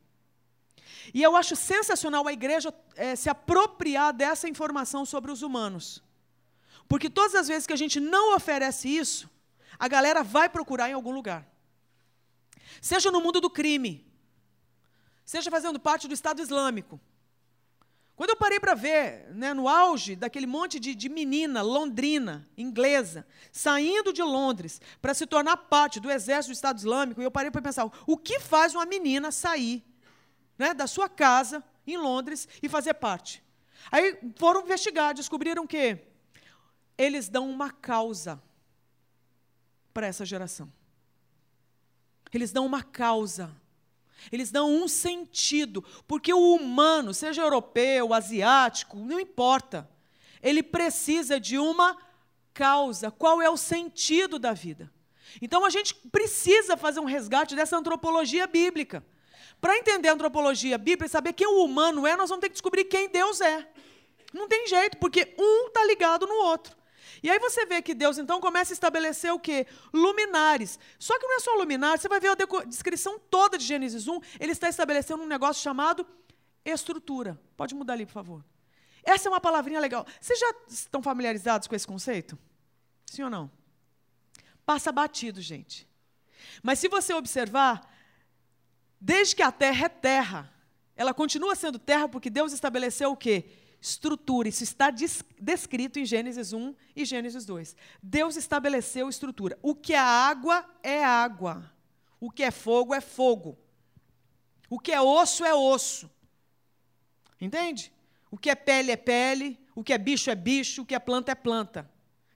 [1.12, 6.02] E eu acho sensacional a igreja é, se apropriar dessa informação sobre os humanos.
[6.88, 9.28] Porque todas as vezes que a gente não oferece isso,
[9.78, 11.46] a galera vai procurar em algum lugar.
[12.80, 14.06] Seja no mundo do crime,
[15.24, 17.00] seja fazendo parte do Estado Islâmico.
[18.16, 23.27] Quando eu parei para ver, né, no auge daquele monte de, de menina londrina, inglesa,
[23.50, 27.61] saindo de Londres para se tornar parte do exército do Estado Islâmico, eu parei para
[27.61, 29.85] pensar: o que faz uma menina sair
[30.57, 33.42] né, da sua casa em Londres e fazer parte?
[33.90, 35.98] Aí foram investigar, descobriram que
[36.96, 38.40] eles dão uma causa
[39.92, 40.72] para essa geração.
[42.33, 43.55] Eles dão uma causa
[44.32, 49.88] eles dão um sentido, porque o humano, seja europeu, asiático, não importa,
[50.42, 51.96] ele precisa de uma
[52.52, 53.10] causa.
[53.10, 54.90] Qual é o sentido da vida?
[55.40, 59.04] Então a gente precisa fazer um resgate dessa antropologia bíblica.
[59.60, 62.54] Para entender a antropologia bíblica e saber quem o humano é, nós vamos ter que
[62.54, 63.66] descobrir quem Deus é.
[64.32, 66.76] Não tem jeito, porque um está ligado no outro.
[67.24, 69.66] E aí você vê que Deus então começa a estabelecer o quê?
[69.94, 70.78] Luminares.
[70.98, 74.20] Só que não é só luminares, você vai ver a descrição toda de Gênesis 1,
[74.38, 76.06] ele está estabelecendo um negócio chamado
[76.62, 77.40] estrutura.
[77.56, 78.44] Pode mudar ali, por favor.
[79.02, 80.06] Essa é uma palavrinha legal.
[80.20, 82.38] Vocês já estão familiarizados com esse conceito?
[83.06, 83.50] Sim ou não?
[84.66, 85.88] Passa batido, gente.
[86.62, 87.90] Mas se você observar,
[89.00, 90.52] desde que a terra é terra,
[90.94, 93.46] ela continua sendo terra porque Deus estabeleceu o quê?
[93.85, 94.49] Estrutura.
[94.49, 97.77] Isso está descrito em Gênesis 1 e Gênesis 2.
[98.03, 99.59] Deus estabeleceu estrutura.
[99.61, 101.70] O que é água é água.
[102.18, 103.59] O que é fogo é fogo.
[104.70, 106.11] O que é osso é osso.
[107.38, 107.92] Entende?
[108.31, 110.99] O que é pele é pele, o que é bicho é bicho, o que é
[110.99, 111.87] planta é planta.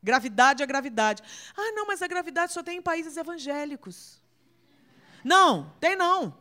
[0.02, 1.22] Gravidade é gravidade.
[1.56, 4.22] Ah, não, mas a gravidade só tem em países evangélicos.
[5.24, 6.36] Não, tem não.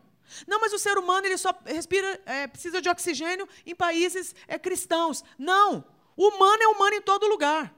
[0.48, 4.60] Não, mas o ser humano ele só respira, é, precisa de oxigênio em países é,
[4.60, 5.24] cristãos.
[5.38, 5.84] Não,
[6.16, 7.74] o humano é humano em todo lugar.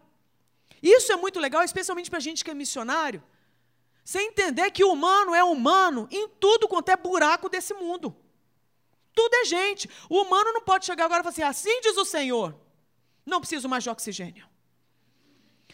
[0.81, 3.23] Isso é muito legal, especialmente para a gente que é missionário.
[4.03, 8.15] Você entender que o humano é humano em tudo quanto é buraco desse mundo.
[9.13, 9.89] Tudo é gente.
[10.09, 12.55] O humano não pode chegar agora e falar assim: assim diz o Senhor,
[13.25, 14.47] não preciso mais de oxigênio.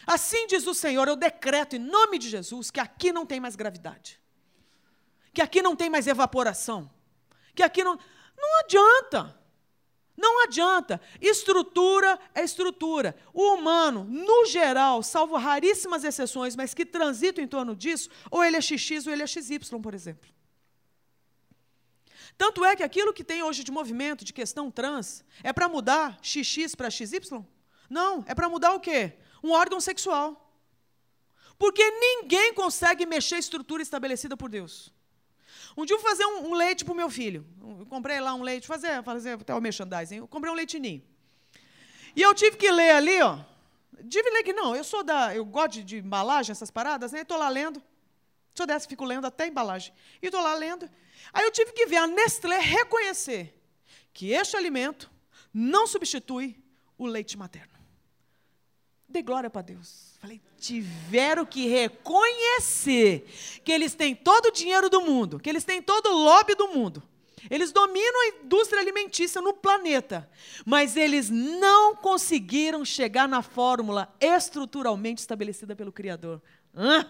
[0.06, 3.56] Assim diz o Senhor, eu decreto em nome de Jesus que aqui não tem mais
[3.56, 4.20] gravidade,
[5.36, 6.90] que aqui não tem mais evaporação,
[7.54, 7.98] que aqui não.
[8.38, 9.38] Não adianta.
[10.16, 10.98] Não adianta.
[11.20, 13.14] Estrutura é estrutura.
[13.34, 18.56] O humano, no geral, salvo raríssimas exceções, mas que transitam em torno disso, ou ele
[18.56, 20.26] é XX ou ele é XY, por exemplo.
[22.38, 26.18] Tanto é que aquilo que tem hoje de movimento, de questão trans, é para mudar
[26.22, 27.44] XX para XY?
[27.90, 29.12] Não, é para mudar o quê?
[29.42, 30.42] um órgão sexual.
[31.58, 34.95] Porque ninguém consegue mexer a estrutura estabelecida por Deus.
[35.76, 37.46] Um dia eu vou fazer um, um leite para o meu filho.
[37.60, 40.16] Eu comprei lá um leite, fazer, fazer até o merchandising.
[40.16, 41.02] Eu comprei um leitinho.
[42.14, 43.38] E eu tive que ler ali, ó.
[44.08, 45.34] Tive ler que não, eu sou da.
[45.34, 47.20] Eu gosto de, de embalagem, essas paradas, né?
[47.20, 47.82] Estou lá lendo.
[48.54, 49.92] Sou dessa, fico lendo até embalagem.
[50.22, 50.88] E estou lá lendo.
[51.32, 53.54] Aí eu tive que ver a Nestlé reconhecer
[54.14, 55.10] que este alimento
[55.52, 56.62] não substitui
[56.96, 57.74] o leite materno.
[59.06, 60.15] Dê glória para Deus.
[60.26, 63.32] Falei, tiveram que reconhecer
[63.64, 66.66] que eles têm todo o dinheiro do mundo, que eles têm todo o lobby do
[66.66, 67.00] mundo.
[67.48, 70.28] Eles dominam a indústria alimentícia no planeta,
[70.64, 76.42] mas eles não conseguiram chegar na fórmula estruturalmente estabelecida pelo Criador.
[76.74, 77.08] Hã?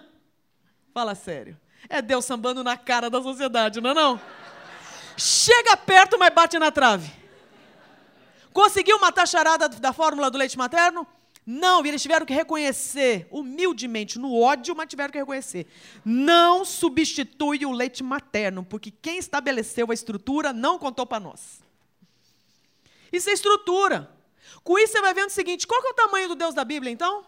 [0.93, 1.59] Fala sério.
[1.89, 4.21] É Deus sambando na cara da sociedade, não é não?
[5.17, 7.11] Chega perto, mas bate na trave.
[8.53, 11.07] Conseguiu matar a charada da fórmula do leite materno?
[11.47, 15.69] Não, eles tiveram que reconhecer, humildemente, no ódio, mas tiveram que reconhecer.
[16.05, 21.61] Não substitui o leite materno, porque quem estabeleceu a estrutura não contou para nós.
[23.13, 24.11] Isso é estrutura.
[24.65, 26.91] Com isso você vai vendo o seguinte: qual é o tamanho do Deus da Bíblia,
[26.91, 27.25] então?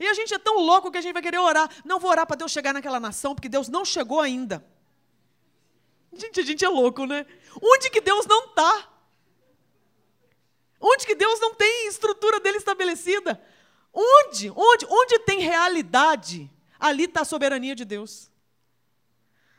[0.00, 1.70] E a gente é tão louco que a gente vai querer orar.
[1.84, 4.66] Não vou orar para Deus chegar naquela nação, porque Deus não chegou ainda.
[6.12, 7.24] Gente, a gente é louco, né?
[7.62, 8.88] Onde que Deus não está?
[10.80, 13.40] Onde que Deus não tem estrutura dele estabelecida?
[13.92, 14.50] Onde?
[14.50, 14.86] Onde?
[14.88, 18.30] Onde tem realidade, ali está a soberania de Deus.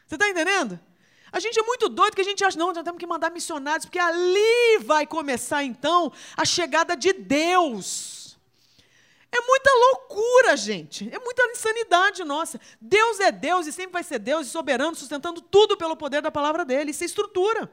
[0.08, 0.80] Você está entendendo?
[1.32, 3.86] A gente é muito doido que a gente acha, não, nós temos que mandar missionários,
[3.86, 8.38] porque ali vai começar então a chegada de Deus.
[9.32, 11.10] É muita loucura, gente.
[11.10, 12.60] É muita insanidade nossa.
[12.82, 16.30] Deus é Deus e sempre vai ser Deus e soberano, sustentando tudo pelo poder da
[16.30, 16.92] palavra dele.
[16.92, 17.72] Isso é estrutura.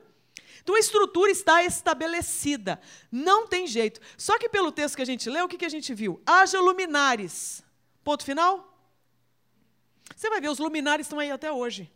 [0.68, 2.78] Então a estrutura está estabelecida.
[3.10, 4.02] Não tem jeito.
[4.18, 6.20] Só que pelo texto que a gente leu, o que, que a gente viu?
[6.26, 7.64] Haja luminares.
[8.04, 8.78] Ponto final?
[10.14, 11.90] Você vai ver, os luminares estão aí até hoje.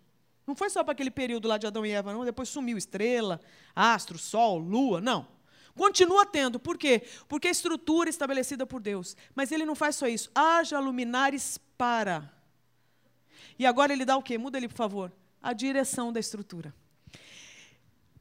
[0.47, 2.25] Não foi só para aquele período lá de Adão e Eva, não.
[2.25, 3.43] Depois sumiu estrela,
[3.77, 5.03] astro, sol, lua.
[5.03, 5.29] Não.
[5.77, 6.59] Continua tendo.
[6.59, 7.03] Por quê?
[7.29, 9.15] Porque a estrutura é estabelecida por Deus.
[9.35, 10.31] Mas ele não faz só isso.
[10.35, 12.33] Haja luminares para.
[13.59, 14.39] E agora ele dá o quê?
[14.39, 15.13] Muda ali, por favor.
[15.43, 16.75] A direção da estrutura.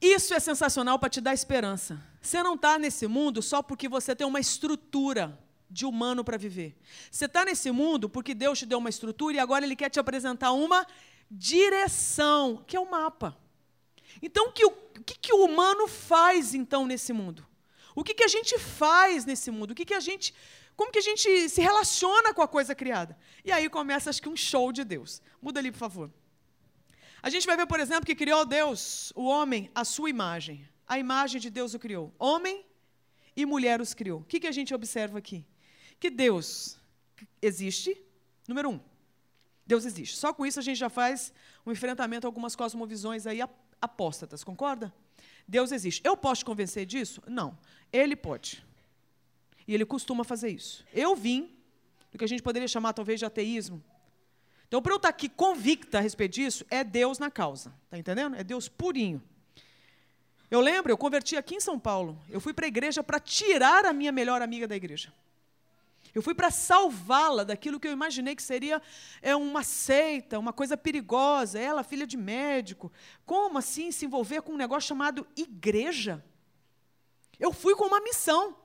[0.02, 2.02] Isso é sensacional para te dar esperança.
[2.20, 5.38] Você não está nesse mundo só porque você tem uma estrutura
[5.70, 6.76] de humano para viver.
[7.08, 10.00] Você está nesse mundo porque Deus te deu uma estrutura e agora Ele quer te
[10.00, 10.84] apresentar uma
[11.30, 13.38] direção, que é o mapa.
[14.20, 14.72] Então, o que, o
[15.06, 17.46] que, que o humano faz, então, nesse mundo?
[17.94, 19.70] O que, que a gente faz nesse mundo?
[19.70, 20.34] O que, que a gente.
[20.74, 23.16] Como que a gente se relaciona com a coisa criada?
[23.44, 25.22] E aí começa, acho que, um show de Deus.
[25.40, 26.10] Muda ali, por favor.
[27.22, 30.66] A gente vai ver, por exemplo, que criou Deus, o homem, a sua imagem.
[30.86, 32.12] A imagem de Deus o criou.
[32.18, 32.66] Homem
[33.36, 34.20] e mulher os criou.
[34.20, 35.46] O que, que a gente observa aqui?
[36.00, 36.76] Que Deus
[37.40, 37.96] existe,
[38.48, 38.80] número um.
[39.64, 40.16] Deus existe.
[40.16, 41.32] Só com isso a gente já faz
[41.64, 43.40] um enfrentamento a algumas cosmovisões aí
[43.80, 44.92] apóstatas, concorda?
[45.46, 46.02] Deus existe.
[46.04, 47.22] Eu posso te convencer disso?
[47.26, 47.56] Não.
[47.92, 48.64] Ele pode.
[49.66, 50.84] E ele costuma fazer isso.
[50.92, 51.56] Eu vim
[52.10, 53.82] do que a gente poderia chamar talvez de ateísmo.
[54.72, 57.74] Então, para eu estar aqui convicta a respeito disso, é Deus na causa.
[57.84, 58.36] Está entendendo?
[58.36, 59.22] É Deus purinho.
[60.50, 62.18] Eu lembro, eu converti aqui em São Paulo.
[62.30, 65.12] Eu fui para a igreja para tirar a minha melhor amiga da igreja.
[66.14, 68.80] Eu fui para salvá-la daquilo que eu imaginei que seria
[69.20, 71.58] é, uma seita, uma coisa perigosa.
[71.58, 72.90] Ela, filha de médico.
[73.26, 76.24] Como assim se envolver com um negócio chamado igreja?
[77.38, 78.56] Eu fui com uma missão.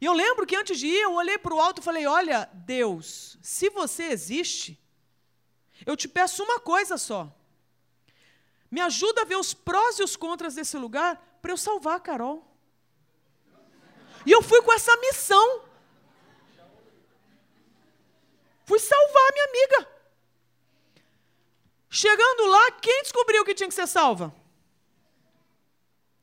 [0.00, 2.48] E eu lembro que antes de ir, eu olhei para o alto e falei: Olha,
[2.54, 4.82] Deus, se você existe,
[5.86, 7.32] eu te peço uma coisa só.
[8.70, 12.00] Me ajuda a ver os prós e os contras desse lugar para eu salvar a
[12.00, 12.44] Carol.
[14.26, 15.64] E eu fui com essa missão.
[18.64, 19.94] Fui salvar a minha amiga.
[21.90, 24.34] Chegando lá, quem descobriu que tinha que ser salva?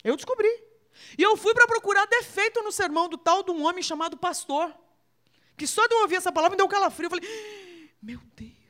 [0.04, 0.52] Eu descobri.
[1.18, 4.76] E eu fui para procurar defeito no sermão do tal de um homem chamado pastor.
[5.56, 7.06] Que só de eu ouvir essa palavra me deu um calafrio.
[7.06, 8.61] Eu falei, meu Deus,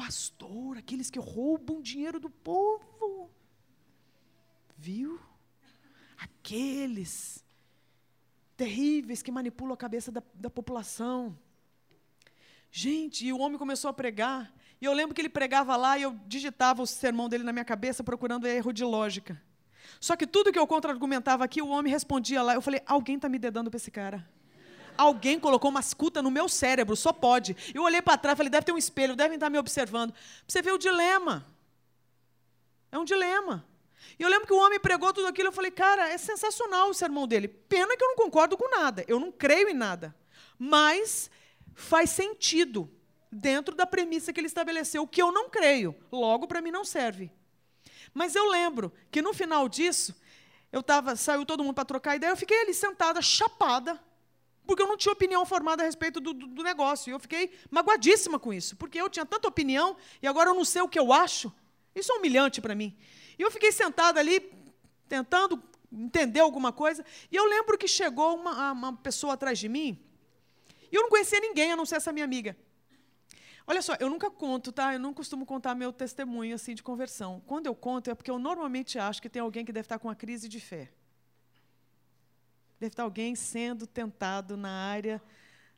[0.00, 3.30] pastor, aqueles que roubam dinheiro do povo.
[4.78, 5.20] Viu?
[6.16, 7.44] Aqueles
[8.56, 11.38] terríveis que manipulam a cabeça da, da população.
[12.72, 14.50] Gente, e o homem começou a pregar.
[14.80, 17.64] E eu lembro que ele pregava lá e eu digitava o sermão dele na minha
[17.64, 19.38] cabeça procurando erro de lógica.
[20.00, 22.54] Só que tudo que eu contra-argumentava aqui, o homem respondia lá.
[22.54, 24.26] Eu falei: alguém está me dedando para esse cara.
[24.96, 27.56] Alguém colocou uma escuta no meu cérebro, só pode.
[27.74, 30.14] Eu olhei para trás e falei: deve ter um espelho, devem estar me observando.
[30.46, 31.46] você ver o dilema.
[32.92, 33.64] É um dilema.
[34.18, 35.48] E eu lembro que o homem pregou tudo aquilo.
[35.48, 37.48] Eu falei: cara, é sensacional o sermão dele.
[37.48, 39.04] Pena que eu não concordo com nada.
[39.06, 40.14] Eu não creio em nada.
[40.58, 41.30] Mas
[41.74, 42.90] faz sentido
[43.30, 45.94] dentro da premissa que ele estabeleceu, que eu não creio.
[46.10, 47.30] Logo, para mim, não serve.
[48.12, 50.14] Mas eu lembro que no final disso,
[50.72, 54.00] eu tava, saiu todo mundo para trocar ideia, eu fiquei ali sentada, chapada,
[54.66, 57.10] porque eu não tinha opinião formada a respeito do, do, do, negócio.
[57.10, 60.64] E eu fiquei magoadíssima com isso, porque eu tinha tanta opinião e agora eu não
[60.64, 61.52] sei o que eu acho.
[61.94, 62.96] Isso é humilhante para mim.
[63.38, 64.52] E eu fiquei sentada ali,
[65.08, 69.98] tentando entender alguma coisa, e eu lembro que chegou uma, uma pessoa atrás de mim,
[70.90, 72.56] e eu não conhecia ninguém, a não ser essa minha amiga.
[73.66, 74.94] Olha só, eu nunca conto, tá?
[74.94, 77.40] Eu não costumo contar meu testemunho assim de conversão.
[77.46, 80.08] Quando eu conto é porque eu normalmente acho que tem alguém que deve estar com
[80.08, 80.90] uma crise de fé.
[82.80, 85.22] Deve estar alguém sendo tentado na área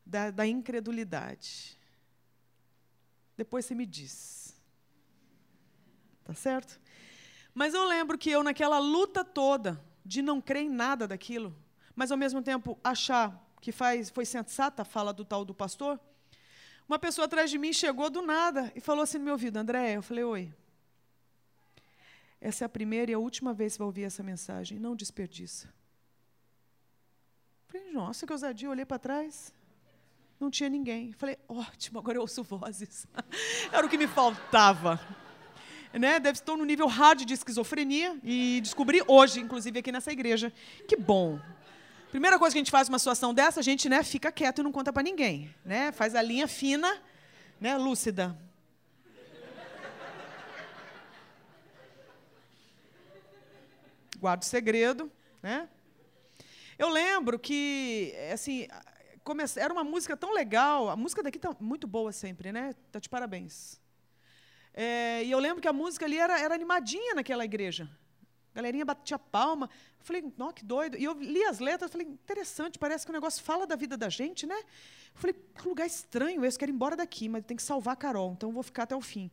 [0.06, 1.76] da, da incredulidade.
[3.36, 4.56] Depois você me diz.
[6.22, 6.80] Tá certo?
[7.52, 11.54] Mas eu lembro que eu, naquela luta toda de não crer em nada daquilo,
[11.94, 16.00] mas ao mesmo tempo achar que faz, foi sensata a fala do tal do pastor,
[16.88, 19.96] uma pessoa atrás de mim chegou do nada e falou assim no meu ouvido, André,
[19.96, 20.54] eu falei, oi.
[22.40, 24.78] Essa é a primeira e a última vez que vai ouvir essa mensagem.
[24.78, 25.72] Não desperdiça.
[27.72, 28.66] Falei, nossa, que ousadia.
[28.66, 29.50] Eu olhei para trás.
[30.38, 31.12] Não tinha ninguém.
[31.12, 33.06] Falei, ótimo, agora eu ouço vozes.
[33.72, 35.00] Era o que me faltava.
[35.90, 36.20] Né?
[36.20, 40.52] Deve estar no nível hard de esquizofrenia e descobri hoje, inclusive aqui nessa igreja.
[40.86, 41.40] Que bom,
[42.10, 44.62] Primeira coisa que a gente faz numa situação dessa, a gente né, fica quieto e
[44.62, 45.50] não conta para ninguém.
[45.64, 45.92] Né?
[45.92, 47.00] Faz a linha fina,
[47.58, 48.38] né, lúcida.
[54.18, 55.10] Guarda o segredo.
[55.42, 55.66] Né?
[56.78, 58.66] Eu lembro que, assim,
[59.56, 60.88] era uma música tão legal.
[60.88, 62.74] A música daqui está muito boa sempre, né?
[62.90, 63.80] Tá de parabéns.
[64.74, 67.88] É, e eu lembro que a música ali era, era animadinha naquela igreja.
[68.52, 69.68] A galerinha batia palma.
[69.98, 70.96] Eu falei, nossa, que doido.
[70.96, 74.08] E eu li as letras, falei, interessante, parece que o negócio fala da vida da
[74.08, 74.56] gente, né?
[74.56, 77.96] Eu falei, que lugar estranho esse, quero ir embora daqui, mas tem que salvar a
[77.96, 79.30] Carol, então vou ficar até o fim.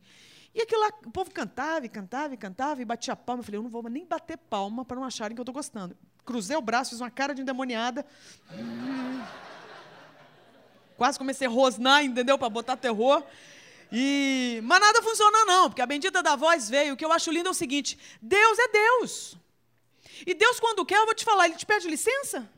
[0.54, 3.40] E aquilo lá, o povo cantava e cantava e cantava e batia palma.
[3.40, 5.96] Eu falei, eu não vou nem bater palma para não acharem que eu estou gostando.
[6.24, 8.04] Cruzei o braço, fiz uma cara de endemoniada.
[10.96, 12.38] Quase comecei a rosnar, entendeu?
[12.38, 13.24] Para botar terror.
[13.92, 16.94] E, mas nada funciona não, porque a bendita da voz veio.
[16.94, 19.36] O que eu acho lindo é o seguinte: Deus é Deus.
[20.26, 22.48] E Deus, quando quer, eu vou te falar, Ele te pede licença?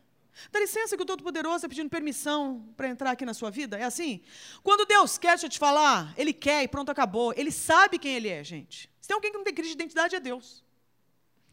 [0.51, 3.79] Dá licença que o Todo-Poderoso está pedindo permissão para entrar aqui na sua vida?
[3.79, 4.21] É assim?
[4.63, 7.33] Quando Deus quer te falar, Ele quer e pronto, acabou.
[7.37, 8.91] Ele sabe quem Ele é, gente.
[9.01, 10.65] Se tem alguém que não tem crise de identidade, é Deus.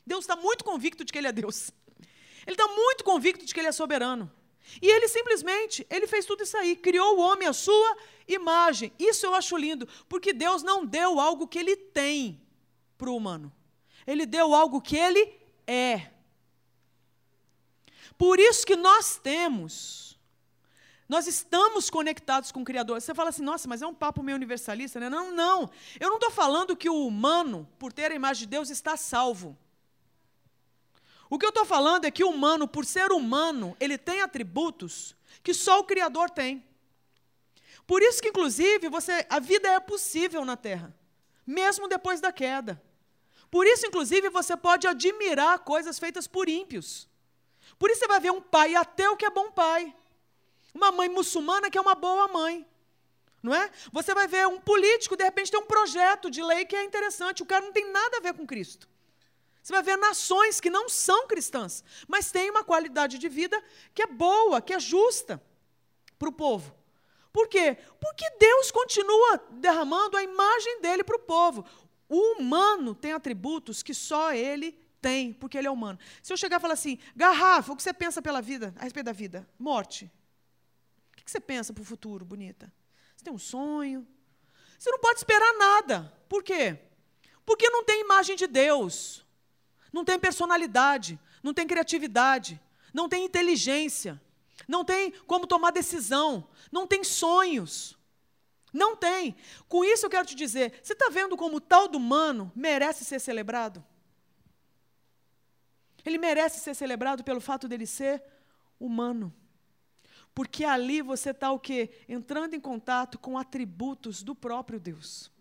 [0.06, 1.72] Deus está muito convicto de que Ele é Deus.
[2.46, 4.32] Ele está muito convicto de que Ele é soberano.
[4.82, 8.92] E Ele simplesmente, Ele fez tudo isso aí, criou o homem à sua imagem.
[9.00, 12.40] Isso eu acho lindo, porque Deus não deu algo que Ele tem
[12.98, 13.52] para o humano.
[14.06, 15.34] Ele deu algo que Ele
[15.66, 16.12] é.
[18.18, 20.18] Por isso que nós temos
[21.08, 23.02] Nós estamos conectados com o Criador.
[23.02, 25.10] Você fala assim, nossa, mas é um papo meio universalista, né?
[25.10, 25.68] Não, não.
[26.00, 29.58] Eu não estou falando que o humano, por ter a imagem de Deus, está salvo.
[31.30, 35.16] O que eu estou falando é que o humano, por ser humano, ele tem atributos
[35.44, 36.64] que só o Criador tem.
[37.86, 40.94] Por isso que, inclusive, você, a vida é possível na Terra,
[41.46, 42.82] mesmo depois da queda.
[43.52, 47.08] Por isso, inclusive, você pode admirar coisas feitas por ímpios.
[47.78, 49.96] Por isso você vai ver um pai ateu que é bom pai.
[50.74, 52.66] Uma mãe muçulmana que é uma boa mãe.
[53.42, 53.72] Não é?
[53.92, 57.42] Você vai ver um político, de repente, tem um projeto de lei que é interessante.
[57.42, 58.88] O cara não tem nada a ver com Cristo.
[59.70, 63.64] Você vai ver nações que não são cristãs, mas têm uma qualidade de vida
[63.94, 65.40] que é boa, que é justa
[66.18, 66.76] para o povo.
[67.32, 67.78] Por quê?
[68.02, 71.64] Porque Deus continua derramando a imagem dele para o povo.
[72.08, 76.00] O humano tem atributos que só ele tem, porque ele é humano.
[76.24, 79.06] Se eu chegar e falar assim, garrafa, o que você pensa pela vida, a respeito
[79.06, 79.48] da vida?
[79.60, 80.12] Morte
[81.30, 82.74] que você pensa para o futuro, bonita?
[83.16, 84.08] Você tem um sonho?
[84.80, 86.12] Você não pode esperar nada.
[86.28, 86.80] Por quê?
[87.46, 89.24] Porque não tem imagem de Deus,
[89.92, 92.60] não tem personalidade, não tem criatividade,
[92.94, 94.22] não tem inteligência,
[94.68, 97.98] não tem como tomar decisão, não tem sonhos.
[98.72, 99.36] Não tem.
[99.68, 103.04] Com isso eu quero te dizer: você está vendo como o tal do humano merece
[103.04, 103.84] ser celebrado?
[106.06, 108.24] Ele merece ser celebrado pelo fato dele ser
[108.80, 109.34] humano.
[110.34, 111.90] Porque ali você está o quê?
[112.08, 115.32] Entrando em contato com atributos do próprio Deus.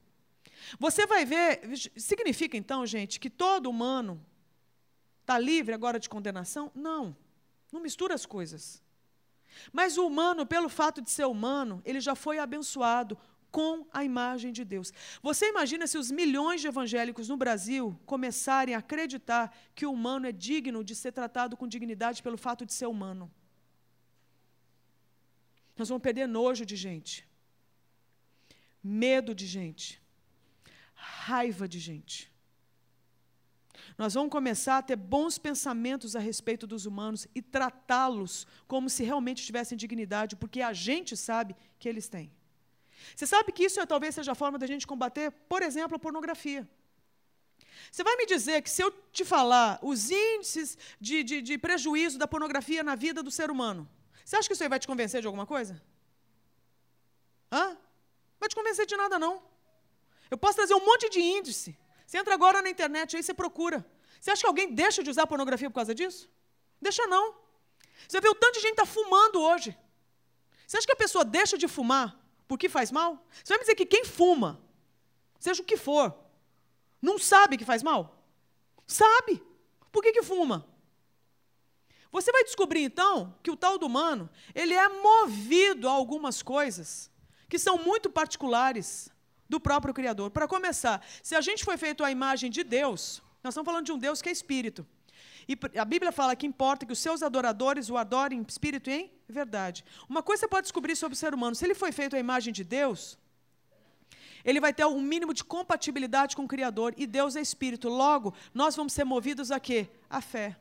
[0.79, 1.61] Você vai ver,
[1.97, 4.25] significa então, gente, que todo humano
[5.29, 6.73] está livre agora de condenação?
[6.75, 7.15] Não,
[7.71, 8.83] não mistura as coisas.
[9.71, 13.19] Mas o humano, pelo fato de ser humano, ele já foi abençoado
[13.51, 14.91] com a imagem de Deus.
[15.23, 20.27] Você imagina se os milhões de evangélicos no Brasil começarem a acreditar que o humano
[20.27, 23.31] é digno de ser tratado com dignidade pelo fato de ser humano?
[25.77, 27.29] Nós vamos perder nojo de gente,
[28.83, 30.03] medo de gente,
[30.95, 32.33] raiva de gente.
[33.99, 39.03] Nós vamos começar a ter bons pensamentos a respeito dos humanos e tratá-los como se
[39.03, 42.33] realmente tivessem dignidade, porque a gente sabe que eles têm.
[43.17, 45.99] Você sabe que isso é, talvez seja a forma da gente combater, por exemplo, a
[45.99, 46.69] pornografia.
[47.91, 52.19] Você vai me dizer que se eu te falar os índices de, de, de prejuízo
[52.19, 53.89] da pornografia na vida do ser humano,
[54.25, 55.83] você acha que isso aí vai te convencer de alguma coisa?
[57.51, 57.71] Hã?
[57.71, 57.79] Não
[58.39, 59.43] vai te convencer de nada, não.
[60.31, 61.77] Eu posso trazer um monte de índice.
[62.09, 63.85] Você entra agora na internet, aí você procura.
[64.19, 66.27] Você acha que alguém deixa de usar pornografia por causa disso?
[66.81, 67.35] Deixa não.
[68.09, 69.77] Você vê o tanto de gente está fumando hoje.
[70.67, 73.23] Você acha que a pessoa deixa de fumar porque faz mal?
[73.45, 74.59] Você vai me dizer que quem fuma,
[75.39, 76.17] seja o que for,
[77.03, 78.25] não sabe que faz mal?
[78.87, 79.43] Sabe.
[79.93, 80.67] Por que, que fuma?
[82.11, 87.11] Você vai descobrir então que o tal do humano, ele é movido a algumas coisas
[87.51, 89.11] que são muito particulares
[89.49, 90.31] do próprio Criador.
[90.31, 93.93] Para começar, se a gente foi feito à imagem de Deus, nós estamos falando de
[93.93, 94.87] um Deus que é espírito.
[95.49, 98.93] E a Bíblia fala que importa que os seus adoradores o adorem em espírito e
[98.93, 99.83] em verdade.
[100.09, 102.53] Uma coisa você pode descobrir sobre o ser humano: se ele foi feito à imagem
[102.53, 103.19] de Deus,
[104.45, 107.89] ele vai ter um mínimo de compatibilidade com o Criador, e Deus é espírito.
[107.89, 109.89] Logo, nós vamos ser movidos a quê?
[110.11, 110.57] A fé.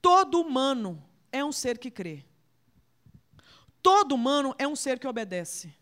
[0.00, 2.24] Todo humano é um ser que crê.
[3.82, 5.74] Todo humano é um ser que obedece.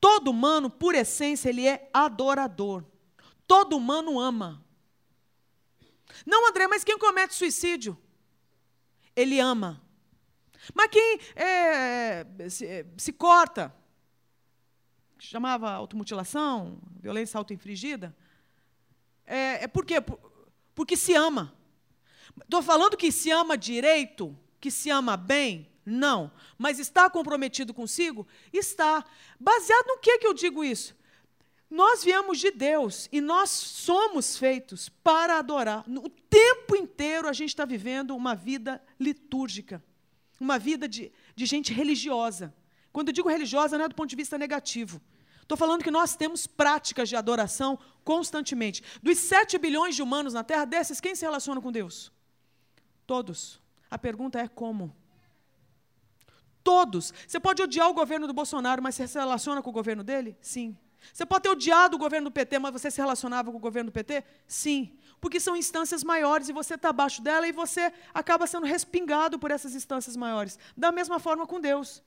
[0.00, 2.84] Todo humano, por essência, ele é adorador.
[3.46, 4.64] Todo humano ama.
[6.24, 7.96] Não, André, mas quem comete suicídio?
[9.14, 9.82] Ele ama.
[10.74, 13.74] Mas quem é, se, se, corta,
[15.18, 18.16] chamava automutilação, violência autoinfligida,
[19.26, 19.96] é, é por quê?
[20.74, 21.54] Porque se ama.
[22.42, 25.69] Estou falando que se ama direito, que se ama bem?
[25.90, 26.30] Não.
[26.56, 28.26] Mas está comprometido consigo?
[28.52, 29.04] Está.
[29.38, 30.94] Baseado no que, que eu digo isso?
[31.68, 35.84] Nós viemos de Deus e nós somos feitos para adorar.
[35.88, 39.82] O tempo inteiro a gente está vivendo uma vida litúrgica,
[40.40, 42.52] uma vida de, de gente religiosa.
[42.92, 45.00] Quando eu digo religiosa, não é do ponto de vista negativo.
[45.42, 48.82] Estou falando que nós temos práticas de adoração constantemente.
[49.02, 52.12] Dos 7 bilhões de humanos na Terra, desses, quem se relaciona com Deus?
[53.06, 53.60] Todos.
[53.88, 54.94] A pergunta é como?
[56.62, 57.12] Todos.
[57.26, 60.36] Você pode odiar o governo do Bolsonaro, mas você se relaciona com o governo dele?
[60.40, 60.76] Sim.
[61.12, 63.90] Você pode ter odiado o governo do PT, mas você se relacionava com o governo
[63.90, 64.22] do PT?
[64.46, 64.96] Sim.
[65.20, 69.50] Porque são instâncias maiores e você está abaixo dela e você acaba sendo respingado por
[69.50, 70.58] essas instâncias maiores.
[70.76, 72.02] Da mesma forma com Deus.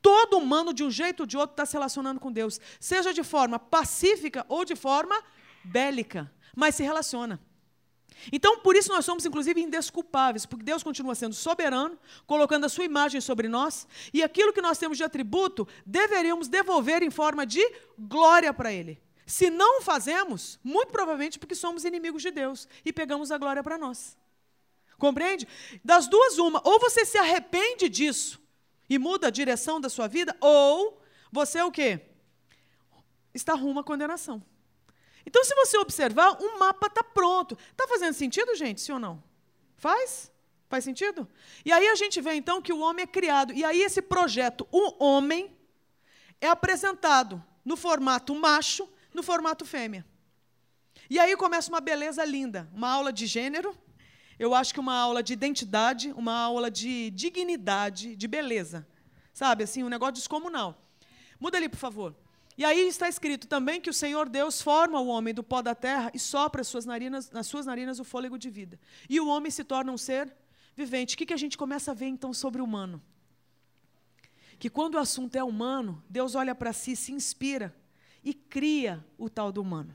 [0.00, 2.60] Todo humano, de um jeito ou de outro, está se relacionando com Deus.
[2.78, 5.20] Seja de forma pacífica ou de forma
[5.64, 6.30] bélica.
[6.54, 7.40] Mas se relaciona.
[8.32, 12.84] Então, por isso nós somos, inclusive, indesculpáveis, porque Deus continua sendo soberano, colocando a sua
[12.84, 17.62] imagem sobre nós, e aquilo que nós temos de atributo, deveríamos devolver em forma de
[17.98, 19.00] glória para Ele.
[19.26, 23.62] Se não o fazemos, muito provavelmente porque somos inimigos de Deus e pegamos a glória
[23.62, 24.16] para nós.
[24.98, 25.46] Compreende?
[25.84, 26.60] Das duas, uma.
[26.64, 28.40] Ou você se arrepende disso
[28.88, 32.00] e muda a direção da sua vida, ou você é o quê?
[33.34, 34.42] Está rumo à condenação.
[35.26, 37.58] Então, se você observar, o mapa está pronto.
[37.72, 38.80] Está fazendo sentido, gente?
[38.80, 39.22] Sim ou não?
[39.76, 40.30] Faz?
[40.68, 41.28] Faz sentido?
[41.64, 43.52] E aí a gente vê então que o homem é criado.
[43.52, 45.56] E aí esse projeto, o homem,
[46.40, 50.04] é apresentado no formato macho, no formato fêmea.
[51.10, 53.76] E aí começa uma beleza linda, uma aula de gênero,
[54.38, 58.86] eu acho que uma aula de identidade, uma aula de dignidade, de beleza.
[59.32, 60.82] Sabe, assim, um negócio descomunal.
[61.40, 62.14] Muda ali, por favor.
[62.58, 65.74] E aí está escrito também que o Senhor Deus forma o homem do pó da
[65.74, 68.80] terra e sopra as suas narinas, nas suas narinas o fôlego de vida.
[69.10, 70.32] E o homem se torna um ser
[70.74, 71.14] vivente.
[71.14, 73.02] O que, que a gente começa a ver então sobre o humano?
[74.58, 77.76] Que quando o assunto é humano, Deus olha para si, se inspira
[78.24, 79.94] e cria o tal do humano.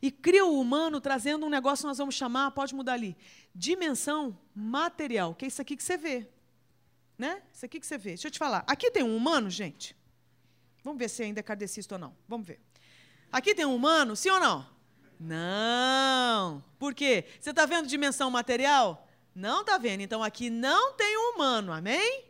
[0.00, 3.14] E cria o humano trazendo um negócio que nós vamos chamar, pode mudar ali,
[3.54, 6.26] dimensão material, que é isso aqui que você vê.
[7.18, 7.42] Né?
[7.52, 8.10] Isso aqui que você vê.
[8.10, 8.64] Deixa eu te falar.
[8.66, 9.94] Aqui tem um humano, gente.
[10.84, 12.14] Vamos ver se ainda é kardecista ou não.
[12.28, 12.60] Vamos ver.
[13.32, 14.66] Aqui tem um humano, sim ou não?
[15.18, 16.62] Não.
[16.78, 17.24] Por quê?
[17.40, 19.08] Você está vendo dimensão material?
[19.34, 20.02] Não está vendo.
[20.02, 22.26] Então aqui não tem um humano, amém?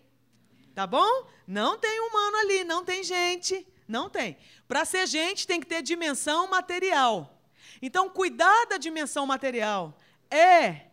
[0.75, 1.27] Tá bom?
[1.47, 3.67] Não tem humano ali, não tem gente.
[3.87, 4.37] Não tem.
[4.67, 7.39] Para ser gente tem que ter dimensão material.
[7.83, 9.99] Então, cuidar da dimensão material
[10.31, 10.87] é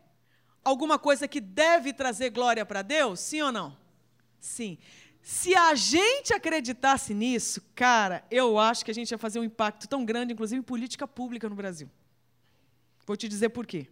[0.64, 3.20] alguma coisa que deve trazer glória para Deus?
[3.20, 3.78] Sim ou não?
[4.40, 4.78] Sim.
[5.22, 9.88] Se a gente acreditasse nisso, cara, eu acho que a gente ia fazer um impacto
[9.88, 11.90] tão grande, inclusive em política pública no Brasil.
[13.06, 13.88] Vou te dizer por quê.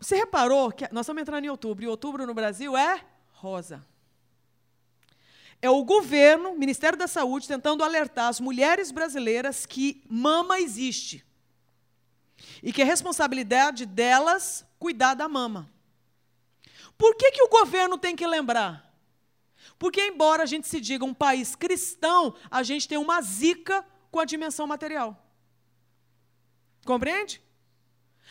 [0.00, 3.84] Você reparou que nós estamos entrando em outubro, e outubro no Brasil é rosa.
[5.60, 11.24] É o governo, Ministério da Saúde, tentando alertar as mulheres brasileiras que mama existe.
[12.62, 15.68] E que é responsabilidade delas cuidar da mama.
[16.96, 18.87] Por que, que o governo tem que lembrar?
[19.78, 24.18] Porque, embora a gente se diga um país cristão, a gente tem uma zica com
[24.18, 25.24] a dimensão material.
[26.84, 27.40] Compreende?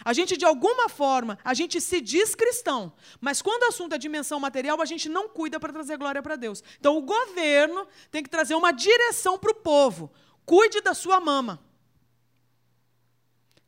[0.03, 3.97] A gente, de alguma forma, a gente se diz cristão, mas quando o assunto é
[3.97, 6.63] dimensão material, a gente não cuida para trazer glória para Deus.
[6.79, 10.11] Então, o governo tem que trazer uma direção para o povo.
[10.45, 11.59] Cuide da sua mama.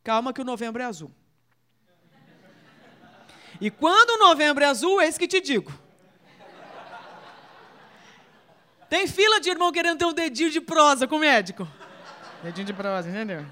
[0.04, 1.12] Calma que o novembro é azul.
[3.60, 5.72] E quando o novembro é azul, é isso que te digo.
[8.90, 11.68] Tem fila de irmão querendo ter um dedinho de prosa com o médico.
[12.42, 13.46] Dedinho de prosa, entendeu?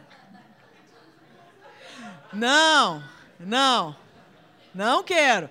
[2.33, 3.03] Não,
[3.39, 3.95] não,
[4.73, 5.49] não quero.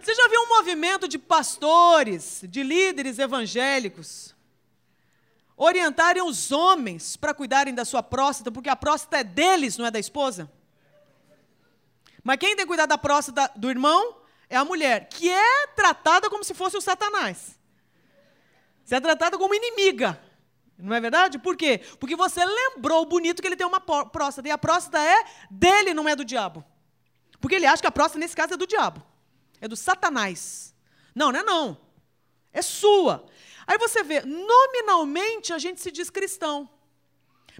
[0.00, 4.34] Você já viu um movimento de pastores, de líderes evangélicos,
[5.56, 9.90] orientarem os homens para cuidarem da sua próstata, porque a próstata é deles, não é
[9.90, 10.50] da esposa?
[12.22, 14.16] Mas quem tem que cuidar da próstata do irmão
[14.50, 17.61] é a mulher, que é tratada como se fosse o Satanás.
[18.92, 20.20] Você é tratada como inimiga.
[20.76, 21.38] Não é verdade?
[21.38, 21.80] Por quê?
[21.98, 24.46] Porque você lembrou bonito que ele tem uma próstata.
[24.46, 26.62] E a próstata é dele, não é do diabo.
[27.40, 29.02] Porque ele acha que a próstata, nesse caso, é do diabo.
[29.62, 30.74] É do Satanás.
[31.14, 31.78] Não, não é não.
[32.52, 33.24] É sua.
[33.66, 36.68] Aí você vê, nominalmente a gente se diz cristão.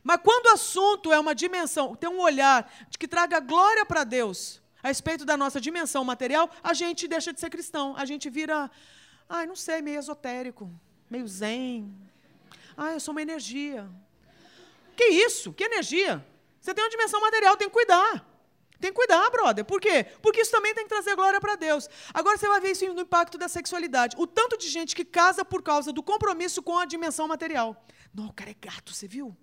[0.05, 4.05] Mas quando o assunto é uma dimensão, tem um olhar de que traga glória para
[4.05, 7.97] Deus a respeito da nossa dimensão material, a gente deixa de ser cristão.
[7.97, 8.71] A gente vira,
[9.27, 10.71] ai, não sei, meio esotérico,
[11.13, 11.95] meio zen,
[12.77, 13.89] ah, eu sou uma energia.
[14.97, 15.53] Que isso?
[15.53, 16.25] Que energia?
[16.61, 18.27] Você tem uma dimensão material, tem que cuidar.
[18.81, 19.65] Tem que cuidar, brother.
[19.65, 20.05] Por quê?
[20.21, 21.89] Porque isso também tem que trazer glória para Deus.
[22.13, 24.17] Agora você vai ver isso no impacto da sexualidade.
[24.19, 27.85] O tanto de gente que casa por causa do compromisso com a dimensão material.
[28.13, 29.37] Não, o cara é gato, você viu?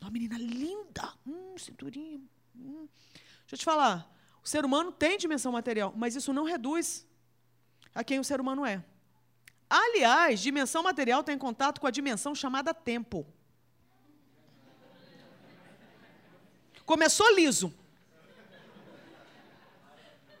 [0.00, 1.14] Uma menina linda.
[1.26, 2.20] Hum, cinturinha.
[2.54, 2.86] Hum.
[3.40, 4.10] Deixa eu te falar.
[4.42, 7.06] O ser humano tem dimensão material, mas isso não reduz
[7.94, 8.84] a quem o ser humano é.
[9.76, 13.26] Aliás, dimensão material tem contato com a dimensão chamada tempo.
[16.86, 17.74] Começou liso.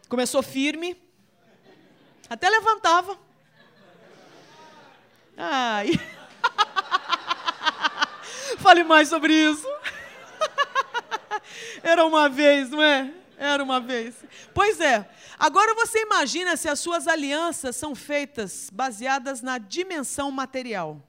[0.08, 0.96] Começou firme.
[2.30, 3.18] Até levantava.
[5.36, 5.90] Ai.
[8.58, 9.66] Fale mais sobre isso.
[11.82, 13.12] Era uma vez, não é?
[13.36, 14.14] Era uma vez.
[14.54, 15.10] Pois é.
[15.38, 21.02] Agora você imagina se as suas alianças são feitas baseadas na dimensão material.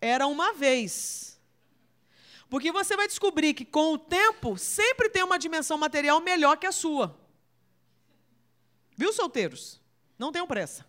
[0.00, 1.40] Era uma vez.
[2.48, 6.66] Porque você vai descobrir que com o tempo sempre tem uma dimensão material melhor que
[6.66, 7.18] a sua.
[8.96, 9.80] Viu, solteiros?
[10.18, 10.84] Não tenham pressa.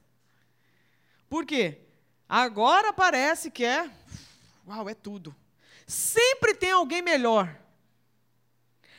[1.29, 1.81] Por quê?
[2.27, 3.89] Agora parece que é.
[4.67, 5.35] Uau, é tudo.
[5.87, 7.57] Sempre tem alguém melhor.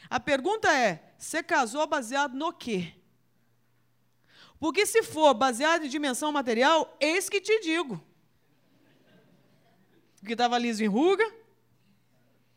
[0.09, 2.93] A pergunta é: você casou baseado no quê?
[4.59, 7.95] Porque se for baseado em dimensão material, eis que te digo.
[10.21, 11.25] O que estava liso enruga,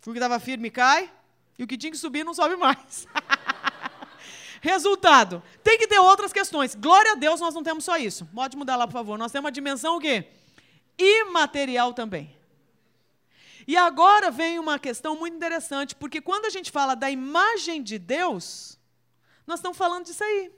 [0.06, 1.12] o que estava firme cai,
[1.60, 3.08] e o que tinha que subir não sobe mais.
[4.62, 6.74] Resultado, tem que ter outras questões.
[6.74, 8.26] Glória a Deus, nós não temos só isso.
[8.34, 9.16] Pode mudar lá, por favor.
[9.16, 10.28] Nós temos uma dimensão o quê?
[10.98, 12.35] Imaterial também.
[13.68, 17.98] E agora vem uma questão muito interessante, porque quando a gente fala da imagem de
[17.98, 18.80] Deus,
[19.48, 20.52] nós estamos falando disso aí.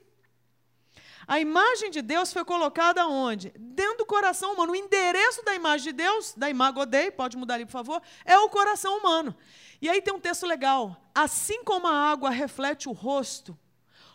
[1.26, 3.52] A imagem de Deus foi colocada onde?
[3.58, 4.72] Dentro do coração humano.
[4.72, 8.38] O endereço da imagem de Deus, da imago Dei, pode mudar ali, por favor, é
[8.38, 9.36] o coração humano.
[9.80, 10.96] E aí tem um texto legal.
[11.14, 13.58] Assim como a água reflete o rosto,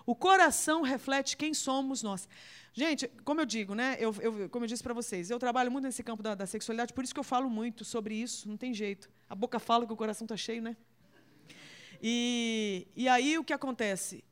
[0.07, 2.27] o coração reflete quem somos nós.
[2.75, 3.95] Gente, como eu digo, né?
[3.99, 6.91] Eu, eu como eu disse para vocês, eu trabalho muito nesse campo da, da, sexualidade,
[6.91, 9.11] por isso que eu falo muito sobre isso, não tem jeito.
[9.29, 10.75] A boca fala que o coração está cheio, né?
[12.01, 14.23] E, e aí o que acontece?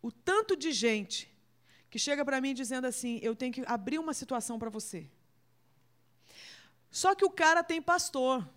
[0.00, 1.28] O tanto de gente
[1.90, 5.10] que chega para mim dizendo assim: eu tenho que abrir uma situação para você.
[6.88, 8.48] Só que o cara tem pastor.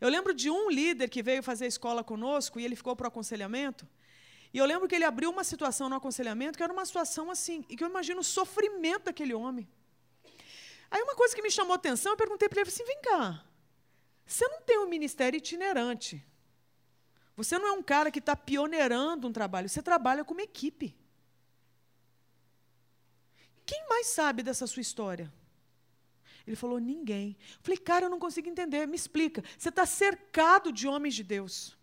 [0.00, 3.08] Eu lembro de um líder que veio fazer escola conosco e ele ficou para o
[3.08, 3.86] aconselhamento.
[4.52, 7.64] E eu lembro que ele abriu uma situação no aconselhamento que era uma situação assim,
[7.68, 9.68] e que eu imagino o sofrimento daquele homem.
[10.90, 13.44] Aí uma coisa que me chamou a atenção, eu perguntei para ele assim: vem cá,
[14.26, 16.24] você não tem um ministério itinerante.
[17.36, 20.94] Você não é um cara que está pioneirando um trabalho, você trabalha como equipe.
[23.64, 25.32] Quem mais sabe dessa sua história?
[26.46, 27.36] Ele falou: ninguém.
[27.38, 28.86] Eu falei, cara, eu não consigo entender.
[28.86, 29.44] Me explica.
[29.56, 31.78] Você está cercado de homens de Deus.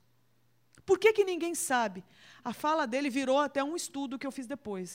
[0.86, 2.04] Por que, que ninguém sabe?
[2.50, 4.90] A fala dele virou até um estudo que eu fiz depois.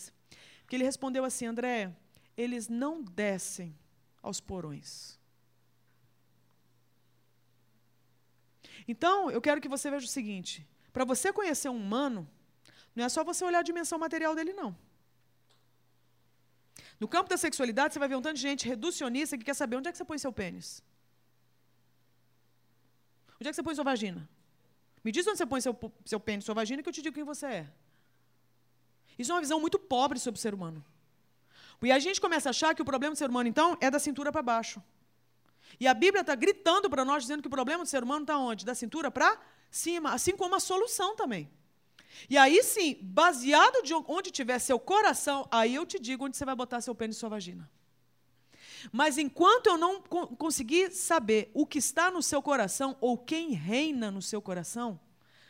[0.60, 1.94] Porque ele respondeu assim: André,
[2.34, 3.68] eles não descem
[4.22, 5.18] aos porões.
[8.88, 12.26] Então, eu quero que você veja o seguinte: para você conhecer um humano,
[12.96, 14.74] não é só você olhar a dimensão material dele, não.
[16.98, 19.76] No campo da sexualidade, você vai ver um tanto de gente reducionista que quer saber
[19.76, 20.82] onde é que você põe seu pênis.
[23.38, 24.26] Onde é que você põe sua vagina?
[25.04, 27.24] Me diz onde você põe seu, seu pênis, sua vagina, que eu te digo quem
[27.24, 27.68] você é.
[29.18, 30.84] Isso é uma visão muito pobre sobre o ser humano.
[31.82, 33.98] E a gente começa a achar que o problema do ser humano, então, é da
[33.98, 34.80] cintura para baixo.
[35.80, 38.38] E a Bíblia está gritando para nós, dizendo que o problema do ser humano está
[38.38, 38.64] onde?
[38.64, 39.36] Da cintura para
[39.70, 41.50] cima, assim como a solução também.
[42.28, 46.44] E aí sim, baseado de onde tiver seu coração, aí eu te digo onde você
[46.44, 47.68] vai botar seu pênis e sua vagina.
[48.92, 54.10] Mas enquanto eu não conseguir saber o que está no seu coração ou quem reina
[54.10, 55.00] no seu coração,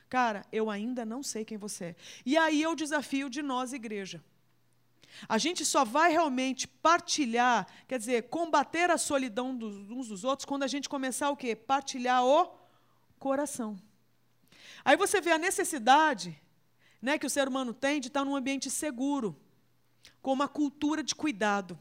[0.08, 1.96] cara, eu ainda não sei quem você é.
[2.24, 4.22] E aí o desafio de nós, igreja.
[5.28, 10.46] A gente só vai realmente partilhar, quer dizer, combater a solidão dos, uns dos outros,
[10.46, 11.56] quando a gente começar o quê?
[11.56, 12.48] Partilhar o
[13.18, 13.76] coração.
[14.84, 16.40] Aí você vê a necessidade
[17.00, 19.36] né, que o ser humano tem de estar num ambiente seguro,
[20.22, 21.78] com uma cultura de cuidado.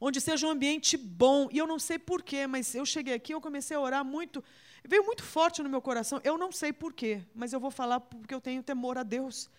[0.00, 1.48] Onde seja um ambiente bom.
[1.50, 4.42] E eu não sei porquê, mas eu cheguei aqui, eu comecei a orar muito.
[4.84, 6.20] Veio muito forte no meu coração.
[6.24, 9.50] Eu não sei porquê, mas eu vou falar porque eu tenho temor a Deus.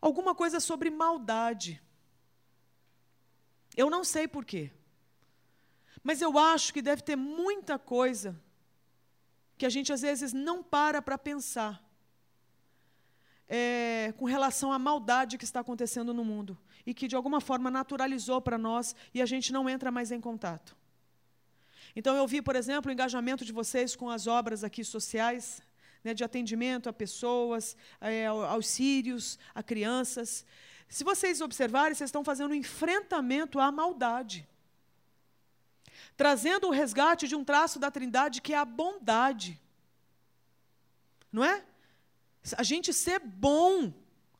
[0.00, 1.80] Alguma coisa sobre maldade.
[3.76, 4.70] Eu não sei porquê.
[6.02, 8.40] Mas eu acho que deve ter muita coisa
[9.56, 11.80] que a gente às vezes não para para pensar
[13.48, 17.70] é, com relação à maldade que está acontecendo no mundo e que de alguma forma
[17.70, 20.76] naturalizou para nós e a gente não entra mais em contato.
[21.94, 25.62] Então eu vi, por exemplo, o engajamento de vocês com as obras aqui sociais,
[26.02, 30.44] né, de atendimento a pessoas, é, aos sírios, a crianças.
[30.88, 34.48] Se vocês observarem, vocês estão fazendo um enfrentamento à maldade.
[36.16, 39.60] Trazendo o resgate de um traço da Trindade que é a bondade.
[41.30, 41.64] Não é?
[42.56, 43.92] A gente ser bom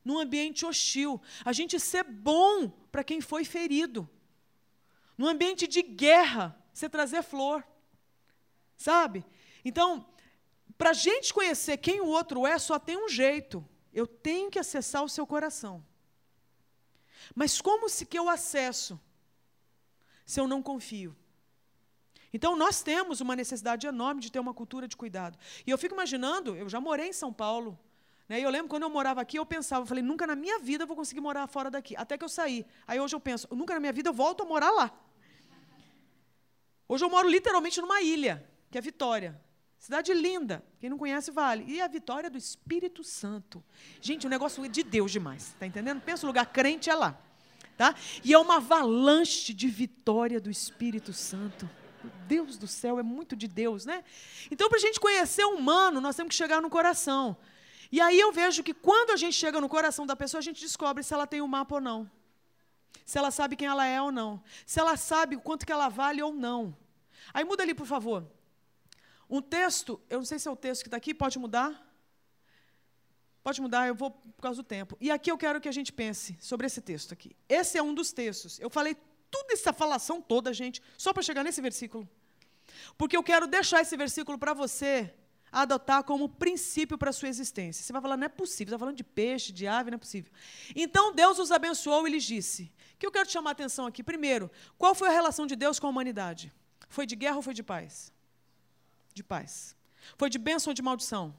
[0.03, 1.21] num ambiente hostil.
[1.45, 4.09] A gente ser bom para quem foi ferido.
[5.17, 7.65] Num ambiente de guerra, você trazer flor.
[8.77, 9.25] Sabe?
[9.63, 10.05] Então,
[10.77, 13.65] para a gente conhecer quem o outro é, só tem um jeito.
[13.93, 15.85] Eu tenho que acessar o seu coração.
[17.33, 18.99] Mas como se que eu acesso
[20.25, 21.15] se eu não confio?
[22.33, 25.37] Então, nós temos uma necessidade enorme de ter uma cultura de cuidado.
[25.67, 27.79] E eu fico imaginando, eu já morei em São Paulo,
[28.27, 28.39] né?
[28.39, 30.83] E eu lembro quando eu morava aqui, eu pensava, eu falei, nunca na minha vida
[30.83, 31.95] eu vou conseguir morar fora daqui.
[31.95, 32.65] Até que eu saí.
[32.87, 34.91] Aí hoje eu penso, nunca na minha vida eu volto a morar lá.
[36.87, 39.39] Hoje eu moro literalmente numa ilha, que é Vitória.
[39.83, 40.63] Cidade linda.
[40.79, 41.65] Quem não conhece, vale.
[41.67, 43.61] E a vitória do Espírito Santo.
[43.99, 45.47] Gente, o negócio é de Deus demais.
[45.47, 45.99] Está entendendo?
[45.99, 47.19] Pensa o lugar crente é lá.
[47.75, 47.93] Tá?
[48.23, 51.69] E é uma avalanche de vitória do Espírito Santo.
[52.29, 54.05] Deus do céu, é muito de Deus, né?
[54.49, 57.35] Então, para a gente conhecer o humano, nós temos que chegar no coração.
[57.95, 60.59] E aí eu vejo que quando a gente chega no coração da pessoa, a gente
[60.59, 62.09] descobre se ela tem o um mapa ou não.
[63.05, 64.43] Se ela sabe quem ela é ou não.
[64.65, 66.75] Se ela sabe o quanto que ela vale ou não.
[67.31, 68.25] Aí muda ali, por favor.
[69.29, 71.69] Um texto, eu não sei se é o texto que está aqui, pode mudar?
[73.43, 74.97] Pode mudar, eu vou por causa do tempo.
[74.99, 77.35] E aqui eu quero que a gente pense sobre esse texto aqui.
[77.47, 78.59] Esse é um dos textos.
[78.59, 78.97] Eu falei
[79.29, 82.09] toda essa falação toda, gente, só para chegar nesse versículo.
[82.97, 85.13] Porque eu quero deixar esse versículo para você
[85.53, 87.83] adotar como princípio para a sua existência.
[87.83, 90.31] Você vai falar, não é possível, está falando de peixe, de ave, não é possível.
[90.75, 94.01] Então Deus os abençoou e lhes disse: que eu quero chamar a atenção aqui.
[94.01, 96.51] Primeiro, qual foi a relação de Deus com a humanidade?
[96.89, 98.11] Foi de guerra ou foi de paz?
[99.13, 99.75] De paz.
[100.17, 101.37] Foi de bênção ou de maldição?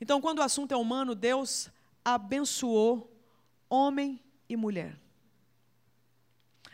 [0.00, 1.70] Então, quando o assunto é humano, Deus
[2.04, 3.10] abençoou
[3.68, 4.98] homem e mulher.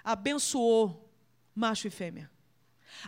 [0.02, 1.08] Abençoou
[1.54, 2.30] macho e fêmea.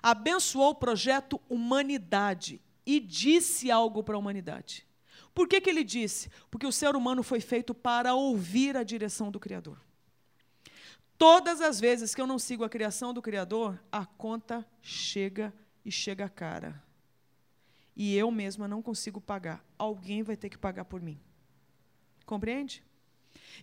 [0.02, 4.86] Abençoou o projeto humanidade e disse algo para a humanidade.
[5.34, 6.30] Por que, que ele disse?
[6.50, 9.78] Porque o ser humano foi feito para ouvir a direção do Criador.
[11.18, 15.52] Todas as vezes que eu não sigo a criação do Criador, a conta chega
[15.84, 16.82] e chega cara.
[17.94, 19.62] E eu mesma não consigo pagar.
[19.76, 21.20] Alguém vai ter que pagar por mim.
[22.24, 22.82] Compreende?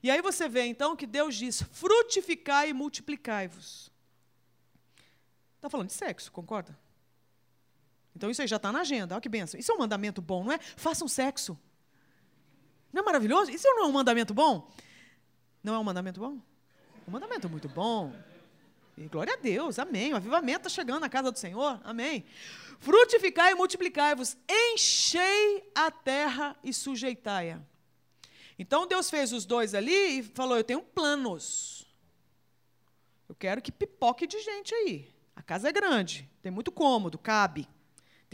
[0.04, 3.92] E aí você vê então que Deus diz: frutificai e multiplicai-vos.
[5.56, 6.78] Está falando de sexo, concorda?
[8.16, 9.14] Então isso aí já está na agenda.
[9.14, 9.60] Olha que benção.
[9.60, 10.60] Isso é um mandamento bom, não é?
[10.60, 11.60] Façam sexo.
[12.94, 13.52] Não é maravilhoso?
[13.52, 14.72] Isso não é um mandamento bom?
[15.62, 16.40] Não é um mandamento bom?
[17.08, 18.14] Um mandamento muito bom.
[18.98, 20.14] E glória a Deus, amém.
[20.14, 22.24] O avivamento está chegando na casa do Senhor, amém.
[22.80, 27.60] Frutificai e multiplicai-vos, enchei a terra e sujeitai-a.
[28.58, 31.86] Então Deus fez os dois ali e falou: Eu tenho planos.
[33.28, 35.14] Eu quero que pipoque de gente aí.
[35.36, 37.68] A casa é grande, tem muito cômodo, cabe.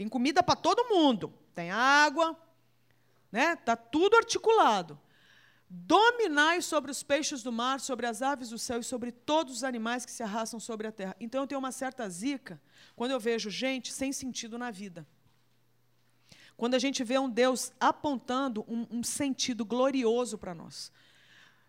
[0.02, 2.36] Tem comida para todo mundo, tem água,
[3.30, 3.54] né?
[3.54, 4.98] Tá tudo articulado.
[5.68, 9.62] Dominai sobre os peixes do mar, sobre as aves do céu e sobre todos os
[9.62, 11.14] animais que se arrastam sobre a terra.
[11.20, 12.60] Então eu tenho uma certa zica
[12.96, 15.06] quando eu vejo gente sem sentido na vida.
[16.56, 20.90] Quando a gente vê um Deus apontando um, um sentido glorioso para nós.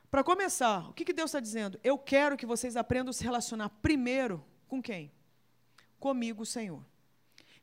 [0.10, 1.80] Para começar, o que, que Deus está dizendo?
[1.84, 5.12] Eu quero que vocês aprendam a se relacionar primeiro com quem?
[6.00, 6.84] Comigo, Senhor.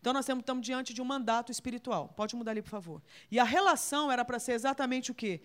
[0.01, 2.09] Então nós estamos diante de um mandato espiritual.
[2.17, 3.03] Pode mudar ali, por favor.
[3.31, 5.43] E a relação era para ser exatamente o quê?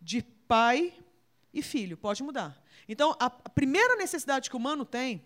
[0.00, 0.94] de pai
[1.52, 1.96] e filho.
[1.96, 2.60] Pode mudar.
[2.88, 5.24] Então, a primeira necessidade que o humano tem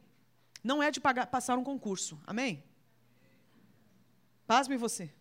[0.62, 2.20] não é de pagar, passar um concurso.
[2.26, 2.64] Amém?
[4.46, 5.12] Pasme você.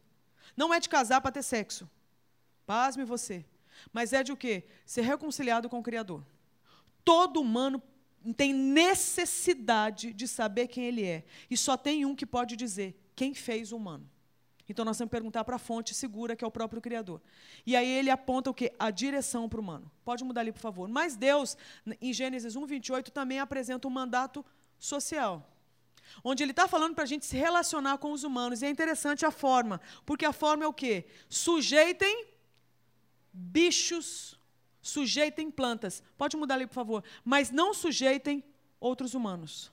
[0.58, 1.90] Não é de casar para ter sexo.
[2.66, 3.46] Pasme você.
[3.92, 4.64] Mas é de o quê?
[4.86, 6.26] Ser reconciliado com o Criador.
[7.04, 7.82] Todo humano
[8.38, 11.26] tem necessidade de saber quem ele é.
[11.50, 14.10] E só tem um que pode dizer quem fez o humano.
[14.68, 17.22] Então nós temos que perguntar para a fonte segura, que é o próprio Criador.
[17.66, 18.74] E aí ele aponta o quê?
[18.80, 19.92] A direção para o humano.
[20.06, 20.88] Pode mudar ali, por favor.
[20.88, 21.58] Mas Deus,
[22.02, 24.46] em Gênesis 1, 28, também apresenta um mandato
[24.80, 25.50] social.
[26.24, 28.62] Onde ele está falando para a gente se relacionar com os humanos.
[28.62, 29.82] E é interessante a forma.
[30.06, 31.06] Porque a forma é o quê?
[31.28, 32.28] Sujeitem
[33.34, 34.40] bichos,
[34.82, 36.02] sujeitem plantas.
[36.18, 37.04] Pode mudar ali, por favor.
[37.24, 38.44] Mas não sujeitem
[38.80, 39.73] outros humanos.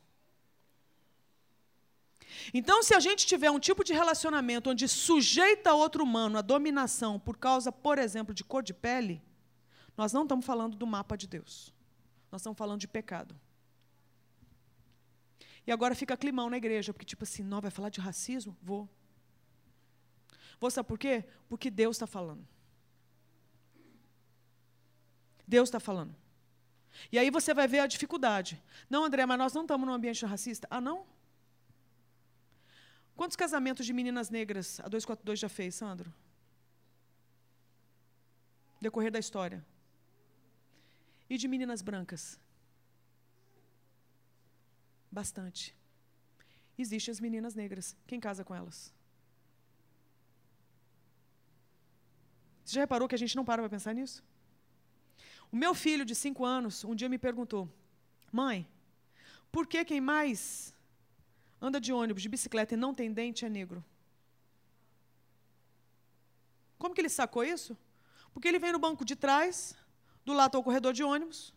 [2.52, 7.18] Então, se a gente tiver um tipo de relacionamento onde sujeita outro humano à dominação
[7.18, 9.22] por causa, por exemplo, de cor de pele,
[9.96, 11.74] nós não estamos falando do mapa de Deus.
[12.30, 13.38] Nós estamos falando de pecado.
[15.66, 18.56] E agora fica climão na igreja, porque tipo assim, não vai falar de racismo?
[18.62, 18.88] Vou.
[20.58, 21.24] Vou sabe por quê?
[21.48, 22.46] Porque Deus está falando.
[25.46, 26.14] Deus está falando.
[27.10, 28.62] E aí você vai ver a dificuldade.
[28.88, 30.66] Não, André, mas nós não estamos num ambiente racista.
[30.70, 31.06] Ah, não?
[33.20, 36.10] Quantos casamentos de meninas negras a 242 já fez, Sandro?
[38.80, 39.62] Decorrer da história.
[41.28, 42.40] E de meninas brancas?
[45.12, 45.76] Bastante.
[46.78, 47.94] Existem as meninas negras.
[48.06, 48.90] Quem casa com elas?
[52.64, 54.24] Você já reparou que a gente não para para pensar nisso?
[55.52, 57.68] O meu filho de cinco anos um dia me perguntou:
[58.32, 58.66] Mãe,
[59.52, 60.74] por que quem mais
[61.61, 63.84] anda de ônibus, de bicicleta e não tem dente é negro.
[66.78, 67.76] Como que ele sacou isso?
[68.32, 69.76] Porque ele vem no banco de trás,
[70.24, 71.52] do lado ao corredor de ônibus.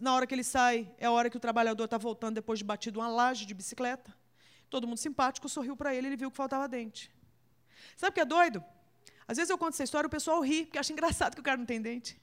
[0.00, 2.64] Na hora que ele sai, é a hora que o trabalhador está voltando depois de
[2.64, 4.14] batido uma laje de bicicleta.
[4.70, 7.10] Todo mundo simpático sorriu para ele, ele viu que faltava dente.
[7.96, 8.62] Sabe o que é doido?
[9.26, 11.56] Às vezes eu conto essa história, o pessoal ri, porque acha engraçado que o cara
[11.56, 12.20] não tem dente.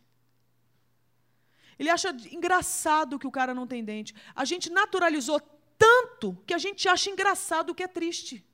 [1.78, 4.16] Ele acha engraçado que o cara não tem dente.
[4.34, 5.40] A gente naturalizou
[5.78, 8.46] tanto que a gente acha engraçado o que é triste.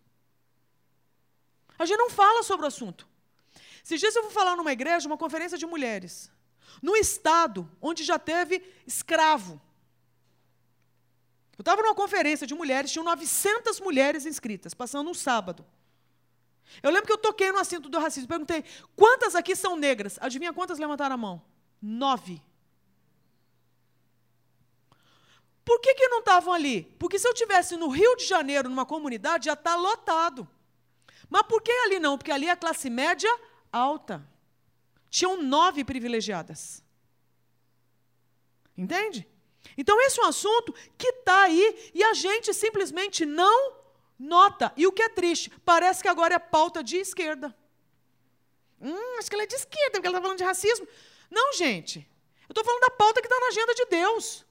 [1.77, 3.07] A gente não fala sobre o assunto.
[3.83, 6.31] Esses dias eu vou falar numa igreja, uma conferência de mulheres,
[6.81, 9.59] num estado onde já teve escravo.
[11.57, 15.65] Eu estava numa conferência de mulheres, tinham 900 mulheres inscritas, passando um sábado.
[16.81, 18.63] Eu lembro que eu toquei no assunto do racismo, perguntei,
[18.95, 20.17] quantas aqui são negras?
[20.21, 21.41] Adivinha quantas levantaram a mão?
[21.81, 22.41] Nove.
[25.63, 26.83] Por que, que não estavam ali?
[26.97, 30.47] Porque se eu tivesse no Rio de Janeiro, numa comunidade, já está lotado.
[31.29, 32.17] Mas por que ali não?
[32.17, 33.29] Porque ali é a classe média
[33.71, 34.27] alta.
[35.09, 36.83] Tinham nove privilegiadas.
[38.77, 39.27] Entende?
[39.77, 43.75] Então, esse é um assunto que está aí e a gente simplesmente não
[44.17, 44.73] nota.
[44.75, 47.55] E o que é triste, parece que agora é pauta de esquerda.
[48.79, 50.87] Hum, acho que ela é de esquerda, porque ela está falando de racismo.
[51.29, 51.99] Não, gente.
[52.49, 54.45] Eu estou falando da pauta que está na agenda de Deus.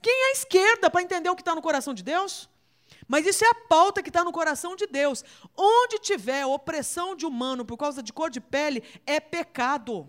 [0.00, 2.48] Quem é a esquerda para entender o que está no coração de Deus?
[3.08, 5.24] Mas isso é a pauta que está no coração de Deus.
[5.56, 10.08] Onde tiver opressão de humano por causa de cor de pele, é pecado.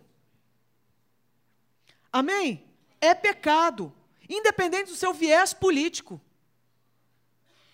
[2.12, 2.66] Amém?
[3.00, 3.94] É pecado.
[4.28, 6.20] Independente do seu viés político.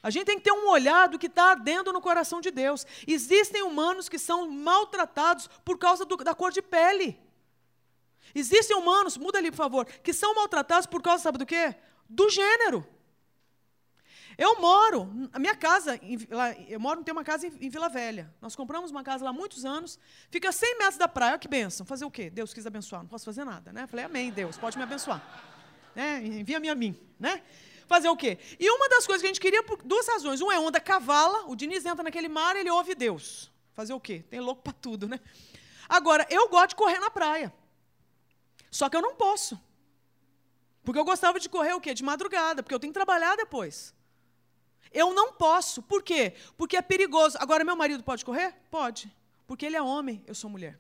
[0.02, 2.86] A gente tem que ter um olhar do que está ardendo no coração de Deus.
[3.08, 7.18] Existem humanos que são maltratados por causa do, da cor de pele.
[8.36, 11.76] Existem humanos, muda ali por favor, que são maltratados por causa, sabe do quê?
[12.14, 12.86] Do gênero.
[14.38, 16.00] Eu moro, a minha casa,
[16.68, 18.34] eu moro, tem uma casa em, Vila Velha.
[18.42, 20.00] Nós compramos uma casa lá há muitos anos,
[20.30, 21.86] fica 100 metros da praia, olha que bênção.
[21.86, 22.30] Fazer o quê?
[22.30, 23.86] Deus quis abençoar, não posso fazer nada, né?
[23.88, 25.22] Falei, amém, Deus, pode me abençoar.
[25.96, 26.26] Né?
[26.26, 27.44] Envia-me a mim, né?
[27.88, 28.40] Fazer o quê?
[28.60, 30.42] E uma das coisas que a gente queria, por duas razões.
[30.42, 33.52] Um é onda cavala, o Diniz entra naquele mar, ele ouve Deus.
[33.74, 34.24] Fazer o quê?
[34.30, 35.20] Tem louco para tudo, né?
[35.90, 37.54] Agora, eu gosto de correr na praia.
[38.72, 39.60] Só que eu não posso.
[40.84, 41.94] Porque eu gostava de correr o quê?
[41.94, 43.94] De madrugada, porque eu tenho que trabalhar depois.
[44.92, 45.82] Eu não posso.
[45.82, 46.34] Por quê?
[46.58, 47.38] Porque é perigoso.
[47.40, 48.54] Agora, meu marido pode correr?
[48.70, 49.12] Pode.
[49.48, 50.80] Porque ele é homem, eu sou mulher.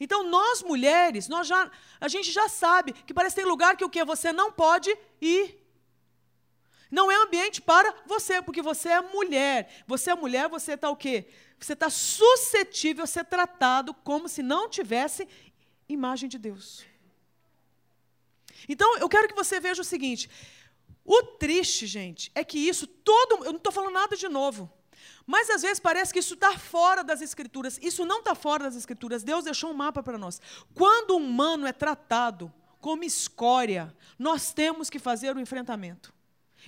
[0.00, 1.70] Então, nós mulheres, nós já,
[2.00, 4.04] a gente já sabe que parece que tem lugar que o quê?
[4.04, 5.62] Você não pode ir.
[6.90, 9.84] Não é ambiente para você, porque você é mulher.
[9.86, 11.28] Você é mulher, você está o quê?
[11.58, 15.28] Você está suscetível a ser tratado como se não tivesse
[15.88, 16.84] imagem de Deus.
[18.68, 20.28] Então, eu quero que você veja o seguinte:
[21.04, 23.44] o triste, gente, é que isso todo.
[23.44, 24.70] Eu não estou falando nada de novo.
[25.26, 27.78] Mas às vezes parece que isso está fora das Escrituras.
[27.82, 29.22] Isso não está fora das Escrituras.
[29.22, 30.40] Deus deixou um mapa para nós.
[30.74, 36.14] Quando o humano é tratado como escória, nós temos que fazer o enfrentamento.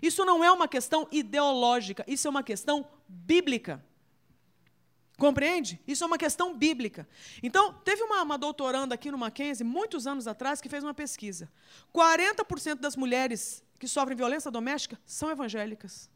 [0.03, 3.85] Isso não é uma questão ideológica, isso é uma questão bíblica.
[5.19, 5.81] Compreende?
[5.85, 7.07] Isso é uma questão bíblica.
[7.43, 11.51] Então, teve uma, uma doutoranda aqui no Mackenzie, muitos anos atrás, que fez uma pesquisa.
[11.93, 16.09] 40% das mulheres que sofrem violência doméstica são evangélicas.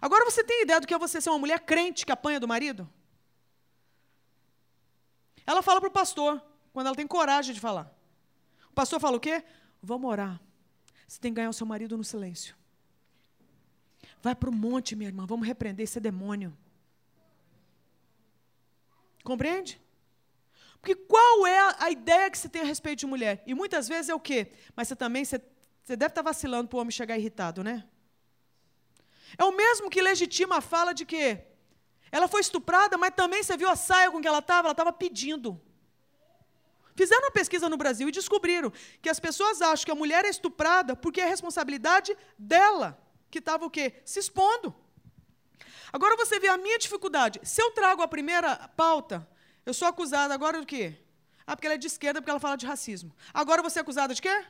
[0.00, 2.46] Agora você tem ideia do que é você ser uma mulher crente que apanha do
[2.46, 2.88] marido?
[5.44, 6.40] Ela fala para o pastor,
[6.72, 7.92] quando ela tem coragem de falar.
[8.70, 9.44] O pastor fala o quê?
[9.82, 10.40] Vamos orar.
[11.06, 12.54] Você tem que ganhar o seu marido no silêncio.
[14.22, 16.56] Vai para o monte, minha irmã, vamos repreender esse demônio.
[19.24, 19.80] Compreende?
[20.78, 23.42] Porque qual é a, ideia que você tem a respeito de mulher?
[23.46, 24.52] E muitas vezes é o quê?
[24.76, 25.40] Mas você também, você
[25.84, 27.84] você deve estar vacilando para o homem chegar irritado, né?
[29.36, 31.38] É o mesmo que legitima a fala de que
[32.10, 34.68] ela foi estuprada, mas também você viu a saia com que ela estava?
[34.68, 35.60] Ela estava pedindo.
[36.96, 38.72] Fizeram uma pesquisa no Brasil e descobriram
[39.02, 42.98] que as pessoas acham que a mulher é estuprada porque é responsabilidade dela,
[43.30, 43.94] que estava o quê?
[44.06, 44.74] Se expondo.
[45.94, 47.40] Agora você vê a minha dificuldade.
[47.44, 49.24] Se eu trago a primeira pauta,
[49.64, 50.98] eu sou acusada agora do quê?
[51.46, 53.14] Ah, porque ela é de esquerda, porque ela fala de racismo.
[53.32, 54.44] Agora você é acusada de quê?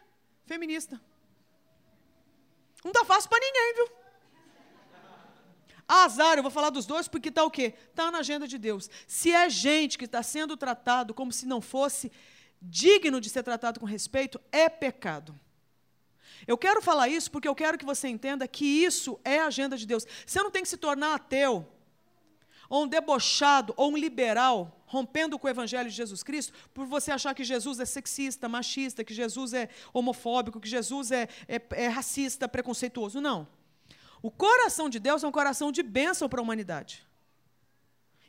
[0.47, 0.99] Feminista.
[2.82, 3.88] Não está fácil para ninguém, viu?
[5.86, 7.74] Azar, eu vou falar dos dois porque está o quê?
[7.90, 8.88] Está na agenda de Deus.
[9.07, 12.11] Se é gente que está sendo tratado como se não fosse
[12.62, 15.38] digno de ser tratado com respeito, é pecado.
[16.47, 19.76] Eu quero falar isso porque eu quero que você entenda que isso é a agenda
[19.76, 20.07] de Deus.
[20.26, 21.66] Você não tem que se tornar ateu,
[22.68, 27.11] ou um debochado, ou um liberal, rompendo com o evangelho de Jesus Cristo, por você
[27.11, 31.88] achar que Jesus é sexista, machista, que Jesus é homofóbico, que Jesus é, é, é
[31.88, 33.20] racista, preconceituoso.
[33.20, 33.47] Não.
[34.22, 37.07] O coração de Deus é um coração de bênção para a humanidade.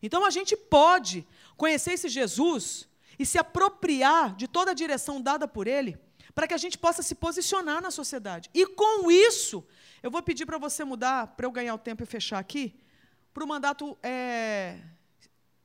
[0.01, 2.87] Então a gente pode conhecer esse Jesus
[3.17, 5.97] e se apropriar de toda a direção dada por ele,
[6.35, 8.49] para que a gente possa se posicionar na sociedade.
[8.53, 9.65] E com isso,
[10.05, 12.79] Eu vou pedir para você mudar, para eu ganhar o tempo e fechar aqui,
[13.33, 13.97] para o mandato.
[14.03, 14.79] É...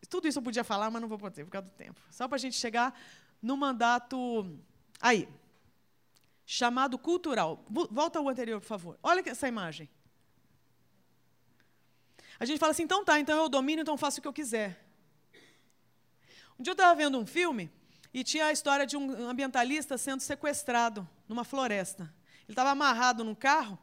[0.09, 2.01] Tudo isso eu podia falar, mas não vou poder por causa do tempo.
[2.11, 2.99] Só para a gente chegar
[3.43, 4.19] no mandato.
[4.99, 5.29] Aí.
[6.47, 7.63] Chamado cultural.
[7.69, 8.99] Volta ao anterior, por favor.
[9.03, 9.91] Olha essa imagem.
[12.39, 14.83] A gente fala assim, então tá, então eu domino, então faço o que eu quiser.
[16.59, 17.71] Um dia eu estava vendo um filme
[18.13, 22.13] e tinha a história de um ambientalista sendo sequestrado numa floresta.
[22.45, 23.79] Ele estava amarrado num carro,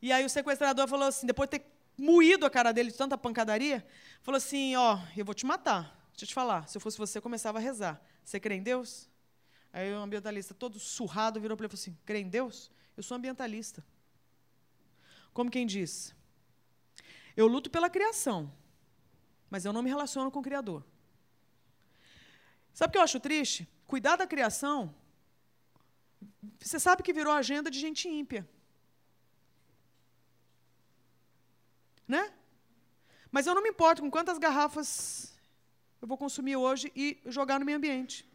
[0.00, 3.16] e aí o sequestrador falou assim, depois de ter moído a cara dele de tanta
[3.16, 3.86] pancadaria,
[4.20, 5.82] falou assim, ó, oh, eu vou te matar.
[6.10, 8.02] Deixa eu te falar, se eu fosse você, eu começava a rezar.
[8.24, 9.08] Você crê em Deus?
[9.72, 12.70] Aí o ambientalista, todo surrado, virou para ele e falou assim, crê em Deus?
[12.96, 13.84] Eu sou ambientalista.
[15.32, 16.14] Como quem diz,
[17.36, 18.52] eu luto pela criação,
[19.48, 20.84] mas eu não me relaciono com o Criador.
[22.74, 23.68] Sabe o que eu acho triste?
[23.86, 24.94] Cuidar da criação,
[26.60, 28.48] você sabe que virou agenda de gente ímpia.
[32.06, 32.32] Né?
[33.30, 35.34] Mas eu não me importo com quantas garrafas
[36.00, 38.28] eu vou consumir hoje e jogar no meio ambiente.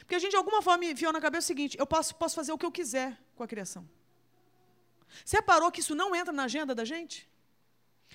[0.00, 2.52] Porque a gente, de alguma forma, enfiou na cabeça o seguinte: eu posso, posso fazer
[2.52, 3.88] o que eu quiser com a criação.
[5.24, 7.28] Você reparou que isso não entra na agenda da gente?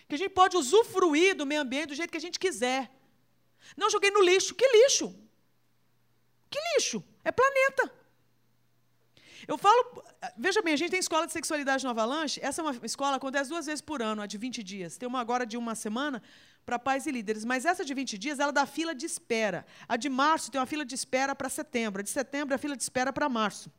[0.08, 2.90] Que a gente pode usufruir do meio ambiente do jeito que a gente quiser.
[3.78, 4.54] Não joguei no lixo.
[4.56, 5.16] Que lixo?
[6.50, 7.04] Que lixo?
[7.24, 7.92] É planeta.
[9.48, 10.04] Eu falo,
[10.38, 12.40] veja bem, a gente tem escola de sexualidade no Avalanche.
[12.44, 14.98] Essa é uma escola acontece duas vezes por ano, a de 20 dias.
[14.98, 16.22] Tem uma agora de uma semana
[16.66, 17.44] para pais e líderes.
[17.44, 19.66] Mas essa de 20 dias, ela dá fila de espera.
[19.88, 22.02] A de março tem uma fila de espera para setembro.
[22.02, 23.72] A de setembro é a fila de espera para março.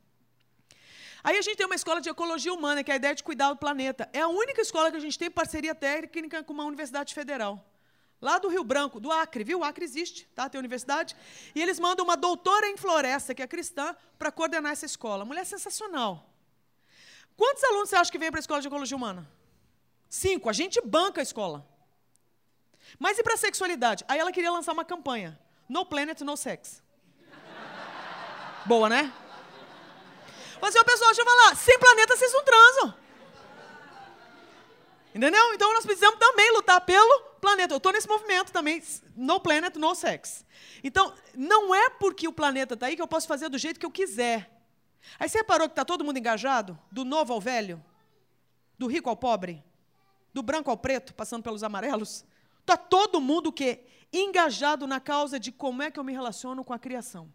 [1.22, 3.50] Aí a gente tem uma escola de ecologia humana, que é a ideia de cuidar
[3.50, 4.08] do planeta.
[4.12, 7.64] É a única escola que a gente tem parceria técnica com uma universidade federal.
[8.22, 9.58] Lá do Rio Branco, do Acre, viu?
[9.58, 10.48] O Acre existe, tá?
[10.48, 11.16] Tem universidade.
[11.56, 15.24] E eles mandam uma doutora em floresta, que é cristã, para coordenar essa escola.
[15.24, 16.24] Mulher sensacional.
[17.36, 19.28] Quantos alunos você acha que vem para a escola de ecologia humana?
[20.08, 20.48] Cinco.
[20.48, 21.66] A gente banca a escola.
[22.96, 24.04] Mas e para a sexualidade?
[24.06, 25.36] Aí ela queria lançar uma campanha.
[25.68, 26.80] No planet, no sex.
[28.64, 29.12] Boa, né?
[30.60, 32.94] Mas, assim, pessoal, deixa eu falar, sem planeta vocês não transam.
[35.12, 35.54] Entendeu?
[35.54, 37.74] Então nós precisamos também lutar pelo planeta.
[37.74, 38.80] Eu estou nesse movimento também,
[39.16, 40.46] no planet, no sex.
[40.82, 43.84] Então, não é porque o planeta está aí que eu posso fazer do jeito que
[43.84, 44.48] eu quiser.
[45.18, 46.78] Aí você reparou que está todo mundo engajado?
[46.90, 47.84] Do novo ao velho?
[48.78, 49.62] Do rico ao pobre?
[50.32, 52.24] Do branco ao preto, passando pelos amarelos?
[52.60, 53.84] Está todo mundo o quê?
[54.12, 57.30] Engajado na causa de como é que eu me relaciono com a criação.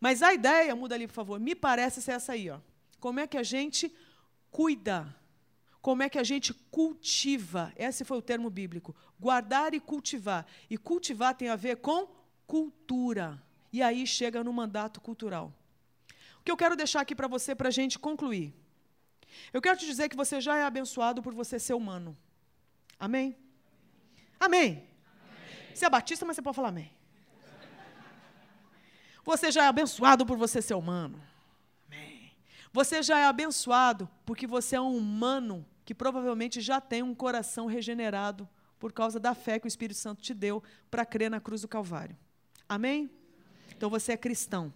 [0.00, 2.50] Mas a ideia, muda ali, por favor, me parece ser essa aí.
[2.50, 2.58] Ó.
[2.98, 3.94] Como é que a gente
[4.50, 5.14] cuida?
[5.84, 7.70] Como é que a gente cultiva?
[7.76, 8.96] Esse foi o termo bíblico.
[9.20, 10.46] Guardar e cultivar.
[10.70, 12.08] E cultivar tem a ver com
[12.46, 13.38] cultura.
[13.70, 15.52] E aí chega no mandato cultural.
[16.40, 18.54] O que eu quero deixar aqui para você, para a gente concluir.
[19.52, 22.16] Eu quero te dizer que você já é abençoado por você ser humano.
[22.98, 23.36] Amém?
[24.40, 24.70] Amém.
[24.70, 24.88] amém.
[25.74, 26.90] Você é batista, mas você pode falar amém.
[29.22, 31.20] Você já é abençoado por você ser humano.
[31.86, 32.32] Amém.
[32.72, 37.66] Você já é abençoado porque você é um humano que provavelmente já tem um coração
[37.66, 41.62] regenerado por causa da fé que o Espírito Santo te deu para crer na cruz
[41.62, 42.16] do Calvário.
[42.68, 43.10] Amém?
[43.76, 44.72] Então você é cristão,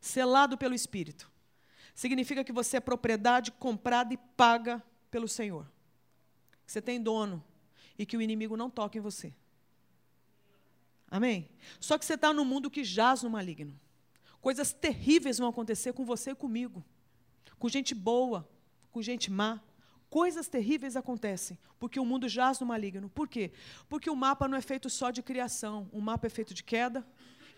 [0.00, 1.30] selado pelo Espírito.
[1.94, 5.70] Significa que você é propriedade comprada e paga pelo Senhor.
[6.66, 7.42] Você tem dono
[7.98, 9.32] e que o inimigo não toca em você.
[11.08, 11.48] Amém?
[11.78, 13.78] Só que você está num mundo que jaz no maligno.
[14.40, 16.84] Coisas terríveis vão acontecer com você e comigo.
[17.58, 18.48] Com gente boa,
[18.90, 19.60] com gente má.
[20.20, 23.10] Coisas terríveis acontecem, porque o mundo jaz no maligno.
[23.10, 23.50] Por quê?
[23.88, 25.88] Porque o mapa não é feito só de criação.
[25.90, 27.04] O mapa é feito de queda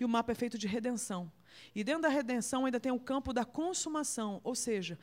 [0.00, 1.30] e o mapa é feito de redenção.
[1.74, 4.40] E dentro da redenção ainda tem o campo da consumação.
[4.42, 4.98] Ou seja,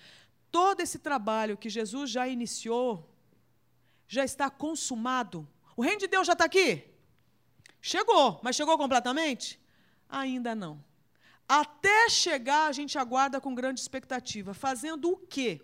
[0.49, 3.07] todo esse trabalho que Jesus já iniciou
[4.07, 5.47] já está consumado.
[5.77, 6.83] O reino de Deus já está aqui?
[7.79, 9.59] Chegou, mas chegou completamente?
[10.09, 10.83] Ainda não.
[11.47, 14.55] Até chegar, a gente aguarda com grande expectativa.
[14.55, 15.61] Fazendo o quê?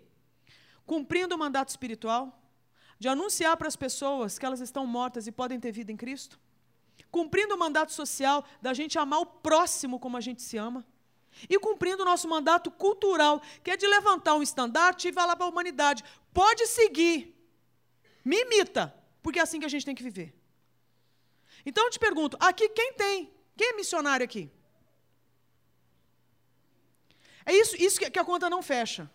[0.90, 2.22] Cumprindo o mandato espiritual,
[2.98, 6.34] de anunciar para as pessoas que elas estão mortas e podem ter vida em Cristo.
[7.12, 10.84] Cumprindo o mandato social da gente amar o próximo como a gente se ama.
[11.48, 15.46] E cumprindo o nosso mandato cultural, que é de levantar um estandarte e falar para
[15.46, 16.02] a humanidade:
[16.34, 17.18] pode seguir,
[18.24, 20.34] me imita, porque é assim que a gente tem que viver.
[21.64, 23.32] Então eu te pergunto, aqui quem tem?
[23.56, 24.50] Quem é missionário aqui?
[27.46, 29.08] É isso, isso que a conta não fecha.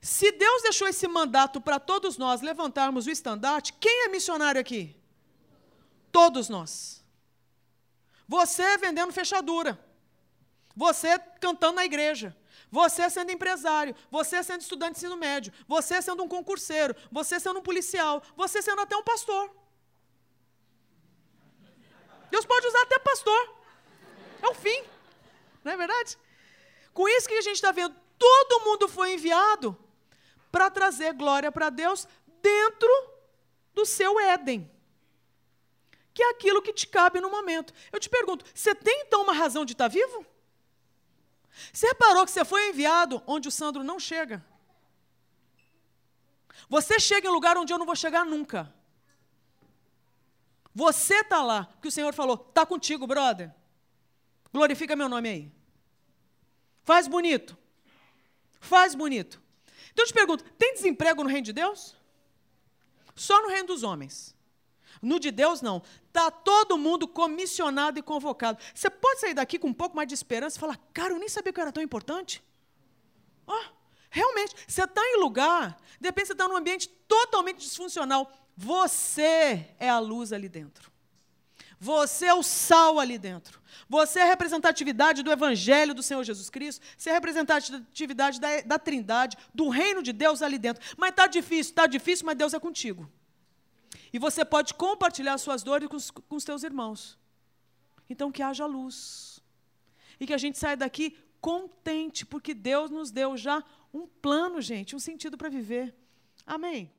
[0.00, 4.96] Se Deus deixou esse mandato para todos nós levantarmos o estandarte, quem é missionário aqui?
[6.10, 7.04] Todos nós.
[8.26, 9.78] Você vendendo fechadura.
[10.74, 12.34] Você cantando na igreja.
[12.70, 17.58] Você sendo empresário, você sendo estudante de ensino médio, você sendo um concurseiro, você sendo
[17.58, 19.50] um policial, você sendo até um pastor.
[22.30, 23.54] Deus pode usar até pastor.
[24.40, 24.84] É o fim.
[25.64, 26.16] Não é verdade?
[26.94, 29.76] Com isso que a gente está vendo, todo mundo foi enviado
[30.50, 32.06] para trazer glória para Deus
[32.42, 32.90] dentro
[33.74, 34.70] do seu Éden.
[36.12, 37.72] Que é aquilo que te cabe no momento.
[37.92, 40.26] Eu te pergunto, você tem então uma razão de estar tá vivo?
[41.72, 44.44] Você reparou que você foi enviado onde o Sandro não chega?
[46.68, 48.72] Você chega em lugar onde eu não vou chegar nunca.
[50.74, 53.52] Você está lá, porque o Senhor falou: está contigo, brother.
[54.52, 55.52] Glorifica meu nome aí.
[56.84, 57.56] Faz bonito.
[58.60, 59.40] Faz bonito.
[60.00, 61.94] Então eu te pergunto: tem desemprego no reino de Deus?
[63.14, 64.34] Só no reino dos homens.
[65.02, 65.82] No de Deus, não.
[66.06, 68.58] Está todo mundo comissionado e convocado.
[68.74, 71.28] Você pode sair daqui com um pouco mais de esperança e falar: cara, eu nem
[71.28, 72.42] sabia que eu era tão importante.
[73.46, 73.64] Oh,
[74.08, 78.32] realmente, você está em lugar, de repente você está num ambiente totalmente disfuncional.
[78.56, 80.90] Você é a luz ali dentro.
[81.78, 83.59] Você é o sal ali dentro.
[83.88, 86.84] Você é representatividade do Evangelho do Senhor Jesus Cristo.
[86.96, 90.82] Você é representatividade da, da Trindade, do reino de Deus ali dentro.
[90.96, 93.10] Mas está difícil, está difícil, mas Deus é contigo.
[94.12, 97.18] E você pode compartilhar suas dores com os, com os teus irmãos.
[98.08, 99.40] Então, que haja luz.
[100.18, 104.94] E que a gente saia daqui contente, porque Deus nos deu já um plano, gente,
[104.94, 105.94] um sentido para viver.
[106.46, 106.92] Amém.